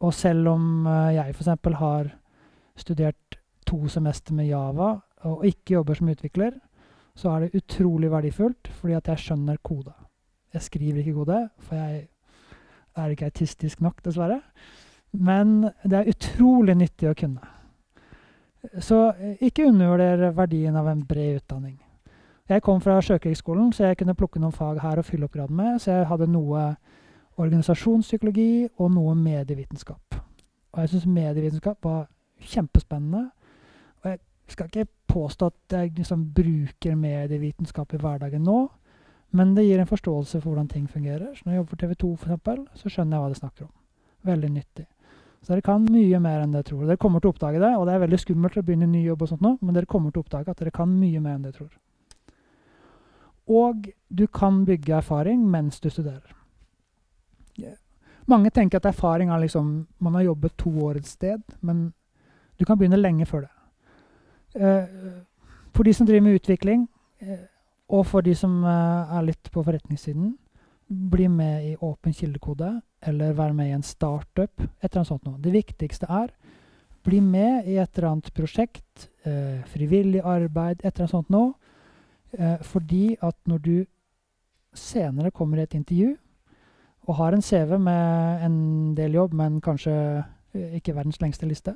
Og 0.00 0.14
selv 0.16 0.56
om 0.56 0.88
uh, 0.90 1.14
jeg 1.14 1.36
f.eks. 1.36 1.54
har 1.78 2.16
studert 2.80 3.38
to 3.66 3.88
semester 3.88 4.34
med 4.34 4.50
Java 4.50 4.94
og 5.28 5.44
ikke 5.46 5.76
jobber 5.76 5.98
som 5.98 6.08
utvikler, 6.10 6.56
så 7.14 7.34
er 7.34 7.40
det 7.44 7.60
utrolig 7.60 8.10
verdifullt 8.10 8.70
fordi 8.80 8.96
at 8.96 9.08
jeg 9.12 9.24
skjønner 9.24 9.60
kode. 9.62 9.92
Jeg 10.54 10.62
skriver 10.62 10.98
ikke 10.98 11.14
kode, 11.14 11.40
for 11.58 11.76
jeg 11.76 12.06
er 12.96 13.12
ikke 13.12 13.24
autistisk 13.30 13.80
nok, 13.80 14.04
dessverre. 14.04 14.40
Men 15.12 15.62
det 15.84 15.98
er 15.98 16.10
utrolig 16.10 16.74
nyttig 16.78 17.10
å 17.10 17.14
kunne. 17.18 17.42
Så 18.82 19.12
eh, 19.18 19.36
ikke 19.40 19.66
undervurder 19.68 20.30
verdien 20.36 20.76
av 20.76 20.88
en 20.90 21.04
bred 21.06 21.40
utdanning. 21.40 21.78
Jeg 22.50 22.62
kom 22.66 22.80
fra 22.82 22.98
Sjøkrigsskolen, 23.00 23.72
så 23.72 23.84
jeg 23.84 24.00
kunne 24.00 24.16
plukke 24.18 24.40
noen 24.42 24.54
fag 24.54 24.80
her 24.82 24.98
og 24.98 25.06
fylle 25.06 25.28
opp 25.28 25.36
graden 25.36 25.56
med. 25.56 25.78
Så 25.78 25.92
jeg 25.92 26.08
hadde 26.10 26.26
noe 26.30 26.64
organisasjonspsykologi 27.38 28.68
og 28.76 28.90
noe 28.94 29.14
medievitenskap. 29.14 30.18
Og 30.72 30.82
jeg 30.82 30.90
syns 30.90 31.06
medievitenskap 31.06 31.78
var 31.84 32.08
kjempespennende. 32.40 33.30
Og 34.02 34.10
jeg 34.10 34.20
skal 34.48 34.70
ikke 34.70 34.86
påstå 35.10 35.50
at 35.50 35.76
jeg 35.76 35.92
liksom 35.96 36.28
bruker 36.34 36.94
medievitenskap 36.98 37.94
i 37.94 38.00
hverdagen 38.00 38.46
nå, 38.46 38.60
men 39.30 39.52
det 39.54 39.66
gir 39.66 39.78
en 39.78 39.90
forståelse 39.90 40.40
for 40.40 40.50
hvordan 40.50 40.68
ting 40.68 40.88
fungerer. 40.90 41.34
Så 41.34 41.44
når 41.44 41.52
jeg 41.52 41.60
jobber 41.60 41.70
for 41.70 41.82
TV 41.82 41.94
2, 41.94 42.14
for 42.16 42.30
eksempel, 42.30 42.64
så 42.74 42.90
skjønner 42.90 43.16
jeg 43.16 43.22
hva 43.22 43.28
det 43.34 43.38
snakker 43.38 43.66
om. 43.68 43.74
Veldig 44.26 44.50
nyttig. 44.54 44.86
Så 45.40 45.54
dere 45.54 45.64
kan 45.64 45.84
mye 45.86 46.18
mer 46.20 46.42
enn 46.42 46.52
dere 46.52 46.66
tror. 46.66 46.82
Dere 46.84 47.00
kommer 47.00 47.22
til 47.22 47.30
å 47.30 47.34
oppdage 47.34 47.62
det, 47.62 47.70
og 47.78 47.86
det 47.88 47.94
er 47.94 48.02
veldig 48.02 48.18
skummelt 48.20 48.58
å 48.60 48.64
begynne 48.64 48.90
ny 48.90 49.04
jobb, 49.06 49.22
og 49.22 49.30
sånt 49.30 49.44
nå, 49.44 49.54
men 49.62 49.76
dere 49.76 49.88
kommer 49.88 50.12
til 50.12 50.20
å 50.20 50.26
oppdage 50.26 50.52
at 50.52 50.60
dere 50.60 50.74
kan 50.74 50.90
mye 50.90 51.22
mer 51.22 51.38
enn 51.38 51.46
dere 51.46 51.56
tror. 51.56 51.70
Og 53.50 53.88
du 54.08 54.26
kan 54.30 54.64
bygge 54.66 54.98
erfaring 54.98 55.46
mens 55.50 55.80
du 55.80 55.88
studerer. 55.90 56.36
Mange 58.30 58.52
tenker 58.54 58.78
at 58.78 58.86
erfaring 58.86 59.30
er 59.32 59.40
liksom 59.42 59.86
Man 59.98 60.14
har 60.14 60.22
jobbet 60.22 60.56
to 60.56 60.70
år 60.84 61.00
et 61.00 61.06
sted, 61.08 61.42
men 61.60 61.92
du 62.60 62.66
kan 62.68 62.78
begynne 62.78 63.00
lenge 63.00 63.26
før 63.28 63.46
det. 63.46 63.54
Uh, 64.60 65.22
for 65.74 65.86
de 65.86 65.94
som 65.96 66.06
driver 66.06 66.26
med 66.26 66.40
utvikling, 66.40 66.84
uh, 67.24 67.46
og 67.88 68.06
for 68.06 68.26
de 68.26 68.34
som 68.36 68.60
uh, 68.66 69.16
er 69.16 69.26
litt 69.30 69.50
på 69.52 69.64
forretningssiden, 69.64 70.34
bli 70.90 71.28
med 71.30 71.66
i 71.70 71.76
åpen 71.86 72.12
kildekode 72.12 72.80
eller 73.06 73.36
være 73.38 73.54
med 73.54 73.70
i 73.70 73.76
en 73.76 73.86
startup. 73.86 74.60
et 74.60 74.90
eller 74.90 75.00
annet 75.00 75.12
sånt 75.12 75.24
noe. 75.24 75.38
Det 75.38 75.52
viktigste 75.54 76.06
er 76.10 76.32
bli 77.06 77.20
med 77.20 77.68
i 77.70 77.78
et 77.78 77.96
eller 77.96 78.08
annet 78.10 78.32
prosjekt, 78.34 79.06
frivillig 79.72 80.20
arbeid, 80.20 80.82
et 80.82 80.90
eller 80.90 81.06
annet 81.06 81.14
sånt 81.14 81.30
noe. 81.30 81.54
fordi 82.62 83.16
at 83.22 83.36
når 83.46 83.58
du 83.58 83.86
senere 84.74 85.30
kommer 85.30 85.58
i 85.58 85.62
et 85.62 85.74
intervju, 85.74 86.16
og 87.08 87.16
har 87.16 87.34
en 87.34 87.42
CV 87.42 87.78
med 87.78 88.44
en 88.44 88.94
del 88.94 89.14
jobb, 89.14 89.34
men 89.34 89.60
kanskje 89.60 89.92
eh, 90.54 90.76
ikke 90.78 90.94
verdens 90.94 91.20
lengste 91.20 91.48
liste, 91.48 91.74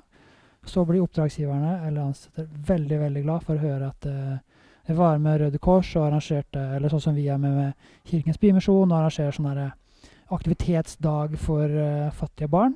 så 0.66 0.84
blir 0.88 1.04
oppdragsgiverne 1.04 1.76
eller 1.86 2.08
ansatte 2.08 2.46
veldig 2.68 2.98
veldig 3.00 3.22
glad 3.24 3.44
for 3.44 3.56
å 3.56 3.64
høre 3.64 3.90
at 3.92 4.08
uh, 4.08 4.36
jeg 4.84 4.96
var 4.98 5.20
med 5.22 5.40
Røde 5.40 5.60
Kors 5.64 5.94
og 5.96 6.08
arrangerte, 6.08 6.60
eller 6.76 6.92
sånn 6.92 7.04
som 7.06 7.16
vi 7.16 7.28
er 7.32 7.38
med 7.40 7.54
med 7.56 7.86
Kirkens 8.08 8.40
Bymisjon 8.40 8.90
og 8.90 8.98
arrangerer 8.98 9.32
sånn 9.32 9.62
aktivitetsdag 10.34 11.38
for 11.40 11.68
uh, 11.68 12.10
fattige 12.16 12.50
barn. 12.52 12.74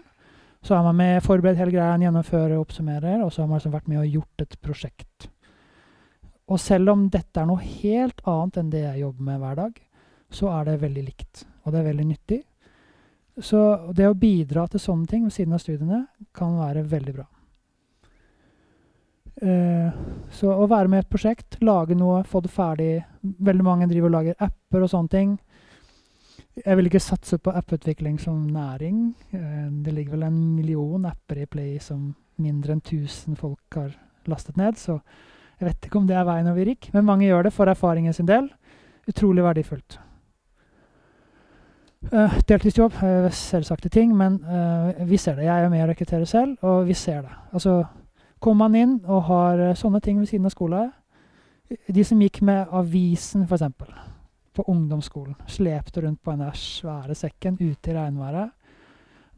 Så 0.65 0.75
er 0.75 0.87
man 0.87 0.97
med, 0.99 1.21
forberedt 1.23 1.61
hele 1.61 1.75
greia, 1.75 1.99
gjennomfører 2.03 2.57
oppsummerer, 2.59 3.21
og 3.23 3.33
så 3.33 3.43
har 3.43 3.51
man 3.51 3.61
liksom 3.61 3.77
vært 3.77 3.91
med 3.93 4.01
og 4.03 4.17
gjort 4.19 4.45
et 4.45 4.57
prosjekt. 4.65 5.29
Og 6.49 6.61
selv 6.61 6.95
om 6.95 7.07
dette 7.13 7.41
er 7.41 7.47
noe 7.47 7.61
helt 7.61 8.25
annet 8.25 8.57
enn 8.59 8.73
det 8.73 8.83
jeg 8.83 9.05
jobber 9.05 9.29
med 9.29 9.45
hver 9.45 9.61
dag, 9.61 9.79
så 10.33 10.51
er 10.57 10.67
det 10.69 10.81
veldig 10.83 11.05
likt 11.05 11.47
og 11.69 11.75
det 11.75 11.83
er 11.83 11.91
veldig 11.91 12.07
nyttig. 12.09 12.39
Så 13.45 13.59
det 13.95 14.09
å 14.09 14.17
bidra 14.19 14.65
til 14.73 14.83
sånne 14.83 15.07
ting 15.07 15.27
ved 15.27 15.35
siden 15.37 15.55
av 15.55 15.63
studiene 15.63 16.01
kan 16.35 16.57
være 16.59 16.87
veldig 16.89 17.15
bra. 17.21 17.27
Uh, 19.39 19.95
så 20.35 20.51
å 20.51 20.67
være 20.67 20.91
med 20.91 20.99
i 20.99 21.05
et 21.05 21.11
prosjekt, 21.13 21.61
lage 21.63 21.95
noe, 21.95 22.25
få 22.27 22.41
det 22.43 22.51
ferdig 22.51 22.93
Veldig 23.23 23.65
mange 23.67 23.87
driver 23.91 24.09
og 24.09 24.15
lager 24.15 24.43
apper 24.43 24.83
og 24.83 24.91
sånne 24.91 25.13
ting. 25.13 25.33
Jeg 26.59 26.79
vil 26.79 26.89
ikke 26.89 27.03
satse 27.03 27.39
på 27.43 27.53
apputvikling 27.55 28.17
som 28.23 28.41
næring. 28.51 29.13
Uh, 29.35 29.69
det 29.85 29.95
ligger 29.95 30.17
vel 30.17 30.27
en 30.31 30.41
million 30.57 31.07
apper 31.11 31.43
i 31.43 31.47
Play 31.51 31.79
som 31.83 32.13
mindre 32.39 32.75
enn 32.75 32.83
1000 32.83 33.39
folk 33.39 33.79
har 33.79 33.95
lastet 34.31 34.59
ned, 34.59 34.79
så 34.79 34.99
jeg 35.59 35.67
vet 35.67 35.89
ikke 35.89 35.99
om 35.99 36.07
det 36.07 36.15
er 36.19 36.27
veien 36.27 36.51
over 36.51 36.69
rik, 36.69 36.91
men 36.95 37.07
mange 37.07 37.27
gjør 37.27 37.49
det 37.49 37.55
for 37.55 37.71
erfaringen 37.71 38.15
sin 38.15 38.29
del. 38.29 38.47
Utrolig 39.11 39.43
verdifullt. 39.43 39.99
Uh, 42.13 42.37
deltidsjobb 42.47 42.95
er 43.03 43.27
selvsagte 43.35 43.91
ting, 43.91 44.13
men 44.17 44.39
uh, 44.47 44.95
vi 45.09 45.19
ser 45.19 45.35
det. 45.35 45.49
Jeg 45.49 45.65
er 45.65 45.73
med 45.73 45.83
å 45.83 45.89
rekruttere 45.91 46.29
selv, 46.31 46.55
og 46.63 46.87
vi 46.87 46.95
ser 46.95 47.25
det. 47.27 47.35
Altså, 47.51 47.81
Kommer 48.39 48.69
man 48.69 48.77
inn 48.79 48.95
og 49.07 49.27
har 49.29 49.61
uh, 49.61 49.75
sånne 49.79 50.01
ting 50.05 50.21
ved 50.21 50.31
siden 50.31 50.47
av 50.47 50.55
skole 50.55 50.85
De 51.69 52.05
som 52.07 52.21
gikk 52.23 52.41
med 52.47 52.71
avisen, 52.73 53.45
f.eks., 53.45 53.67
på 54.59 54.65
ungdomsskolen, 54.73 55.37
slepte 55.47 56.03
rundt 56.03 56.23
på 56.25 56.33
den 56.33 56.55
svære 56.57 57.15
sekken 57.15 57.59
ute 57.61 57.93
i 57.93 57.95
regnværet. 57.95 58.49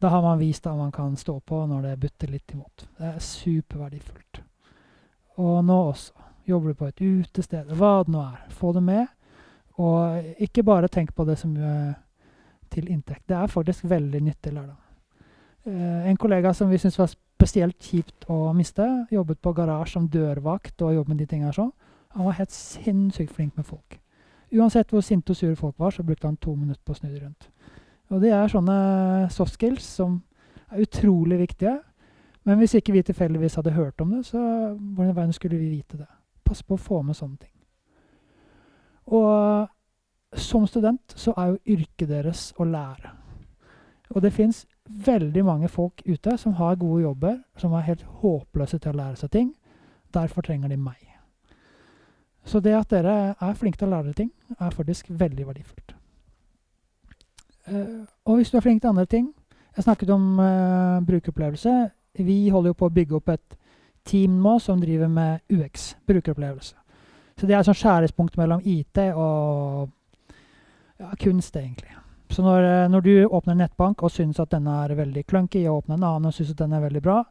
Da 0.01 0.09
har 0.09 0.23
man 0.25 0.39
vist 0.41 0.65
at 0.67 0.79
man 0.79 0.93
kan 0.95 1.17
stå 1.17 1.35
på 1.45 1.59
når 1.69 1.83
det 1.85 1.97
butter 2.01 2.31
litt 2.33 2.55
imot. 2.55 2.87
Det 2.97 3.09
er 3.11 3.19
superverdifullt. 3.21 4.41
Og 5.43 5.59
nå 5.65 5.77
også. 5.91 6.15
Jobber 6.49 6.73
du 6.73 6.79
på 6.79 6.89
et 6.89 7.03
utested, 7.03 7.75
hva 7.77 7.91
det 8.07 8.15
nå 8.15 8.23
er. 8.23 8.47
Få 8.55 8.73
det 8.73 8.85
med. 8.87 9.11
Og 9.83 10.41
ikke 10.41 10.65
bare 10.65 10.89
tenk 10.89 11.13
på 11.13 11.27
det 11.29 11.37
som 11.43 11.53
til 12.71 12.91
inntekt. 12.91 13.29
Det 13.29 13.37
er 13.37 13.51
faktisk 13.51 13.85
veldig 13.91 14.23
nyttig 14.23 14.53
lærdom. 14.53 14.79
Uh, 15.67 16.09
en 16.09 16.17
kollega 16.17 16.53
som 16.53 16.71
vi 16.71 16.79
syntes 16.79 16.99
var 16.99 17.11
spesielt 17.41 17.79
kjipt 17.81 18.27
å 18.29 18.53
miste, 18.53 18.85
jobbet 19.11 19.41
på 19.41 19.55
garasje 19.57 19.97
som 19.97 20.09
dørvakt 20.13 20.83
og 20.85 20.95
jobbet 20.99 21.15
med 21.15 21.23
de 21.23 21.27
tingene 21.31 21.55
sånn. 21.57 21.73
Han 22.13 22.27
var 22.27 22.37
helt 22.37 22.53
sinnssykt 22.53 23.33
flink 23.33 23.57
med 23.57 23.65
folk. 23.65 23.97
Uansett 24.53 24.91
hvor 24.93 25.05
sinte 25.07 25.33
og 25.33 25.39
sure 25.39 25.57
folk 25.57 25.79
var, 25.79 25.95
så 25.95 26.05
brukte 26.05 26.27
han 26.29 26.37
to 26.37 26.53
minutter 26.59 26.83
på 26.85 26.93
å 26.93 26.99
snu 26.99 27.09
det 27.09 27.23
rundt. 27.23 27.49
Og 28.11 28.21
det 28.21 28.33
er 28.35 28.51
sånne 28.51 28.77
soft 29.33 29.55
skills 29.55 29.87
som 30.01 30.19
er 30.69 30.83
utrolig 30.85 31.39
viktige. 31.41 31.79
Men 32.45 32.59
hvis 32.59 32.75
ikke 32.77 32.93
vi 32.93 33.05
tilfeldigvis 33.07 33.57
hadde 33.61 33.77
hørt 33.77 34.01
om 34.03 34.17
det, 34.17 34.25
så 34.27 34.41
hvordan 34.75 35.17
veien 35.17 35.33
skulle 35.37 35.61
vi 35.61 35.71
vite 35.79 36.01
det? 36.01 36.09
Pass 36.45 36.65
på 36.67 36.77
å 36.77 36.83
få 36.83 37.01
med 37.07 37.17
sånne 37.17 37.39
ting. 37.41 37.55
Og 39.17 39.71
som 40.37 40.67
student 40.67 41.15
så 41.17 41.33
er 41.39 41.55
jo 41.55 41.79
yrket 41.79 42.11
deres 42.11 42.51
å 42.59 42.67
lære. 42.67 43.15
Og 44.11 44.23
det 44.25 44.35
fins 44.35 44.65
veldig 45.07 45.45
mange 45.45 45.69
folk 45.69 46.03
ute 46.07 46.37
som 46.39 46.57
har 46.59 46.79
gode 46.81 47.03
jobber, 47.03 47.39
som 47.57 47.73
er 47.73 47.87
helt 47.87 48.03
håpløse 48.23 48.79
til 48.79 48.93
å 48.93 48.99
lære 48.99 49.21
seg 49.21 49.31
ting. 49.31 49.53
Derfor 50.15 50.43
trenger 50.43 50.69
de 50.69 50.77
meg. 50.81 50.99
Så 52.45 52.61
det 52.61 52.75
at 52.75 52.91
dere 52.91 53.35
er 53.37 53.59
flinke 53.59 53.79
til 53.79 53.91
å 53.91 53.95
lære 53.95 54.17
ting, 54.17 54.31
er 54.59 54.75
faktisk 54.75 55.11
veldig 55.11 55.47
verdifullt. 55.47 55.95
Uh, 57.71 58.03
og 58.25 58.41
hvis 58.41 58.51
du 58.51 58.57
er 58.57 58.65
flink 58.65 58.81
til 58.83 58.89
andre 58.89 59.05
ting 59.05 59.27
Jeg 59.77 59.85
snakket 59.85 60.11
om 60.11 60.41
uh, 60.41 60.99
brukeropplevelse. 61.07 61.91
Vi 62.19 62.49
holder 62.49 62.73
jo 62.73 62.79
på 62.81 62.89
å 62.89 62.95
bygge 62.95 63.17
opp 63.21 63.29
et 63.31 63.57
team 64.05 64.41
nå 64.43 64.57
som 64.59 64.81
driver 64.81 65.09
med 65.09 65.45
UX, 65.53 65.95
brukeropplevelse. 66.07 66.75
Så 67.39 67.47
det 67.47 67.55
er 67.55 67.63
et 67.63 67.69
sånn 67.69 67.79
skjæringspunkt 67.79 68.37
mellom 68.41 68.65
IT 68.67 68.99
og 69.15 69.93
ja, 70.99 71.13
kunst, 71.23 71.57
egentlig. 71.57 72.00
Så 72.31 72.43
når, 72.47 72.63
eh, 72.63 72.89
når, 72.91 73.01
du 73.01 73.27
åpner 73.27 73.59
nettbank 73.59 74.03
og 74.07 74.13
syns 74.15 74.39
at 74.41 74.53
denne 74.55 74.73
er 74.85 74.95
veldig 74.99 75.25
clunky, 75.27 75.65
og 75.67 75.83
åpner 75.83 75.99
en 75.99 76.07
annen 76.07 76.31
og 76.31 76.35
syns 76.37 76.53
at 76.55 76.63
den 76.63 76.77
er 76.77 76.85
veldig 76.85 77.03
bra, 77.03 77.25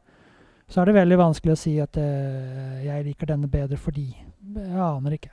så 0.70 0.82
er 0.82 0.90
det 0.90 1.00
veldig 1.00 1.18
vanskelig 1.18 1.56
å 1.56 1.58
si 1.58 1.72
at 1.82 1.98
uh, 1.98 2.82
jeg 2.86 3.06
liker 3.08 3.32
denne 3.32 3.48
bedre 3.50 3.78
fordi. 3.80 4.12
Jeg 4.54 4.82
aner 4.86 5.16
ikke. 5.16 5.32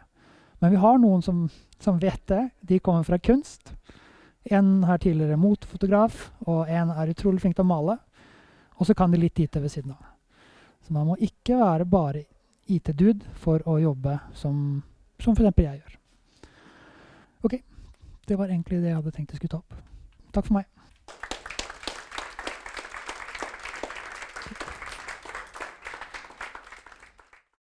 Men 0.65 0.73
vi 0.73 0.81
har 0.81 0.97
noen 1.03 1.21
som, 1.21 1.43
som 1.83 1.99
vet 2.01 2.23
det. 2.31 2.41
De 2.65 2.79
kommer 2.81 3.05
fra 3.05 3.19
kunst. 3.21 3.75
En 4.49 4.87
her 4.89 5.03
tidligere 5.03 5.37
motfotograf, 5.37 6.31
og 6.47 6.71
en 6.73 6.95
er 6.95 7.13
utrolig 7.13 7.43
flink 7.43 7.59
til 7.59 7.67
å 7.67 7.69
male. 7.69 7.99
Og 8.81 8.89
så 8.89 8.97
kan 8.97 9.13
de 9.13 9.21
litt 9.21 9.37
IT 9.43 9.61
ved 9.61 9.69
siden 9.75 9.93
av. 9.93 10.09
Så 10.87 10.95
man 10.95 11.11
må 11.11 11.19
ikke 11.21 11.59
være 11.61 11.85
bare 11.91 12.25
IT-dude 12.73 13.27
for 13.43 13.61
å 13.69 13.77
jobbe 13.83 14.17
som, 14.39 14.83
som 15.21 15.37
f.eks. 15.37 15.59
jeg 15.59 15.83
gjør. 15.83 15.97
OK. 17.45 17.61
Det 18.27 18.39
var 18.39 18.51
egentlig 18.51 18.81
det 18.83 18.91
jeg 18.91 18.99
hadde 18.99 19.15
tenkt 19.15 19.35
jeg 19.35 19.43
skulle 19.43 19.55
ta 19.57 19.63
opp. 19.63 19.77
Takk 20.35 20.49
for 20.49 20.59
meg. 20.59 20.67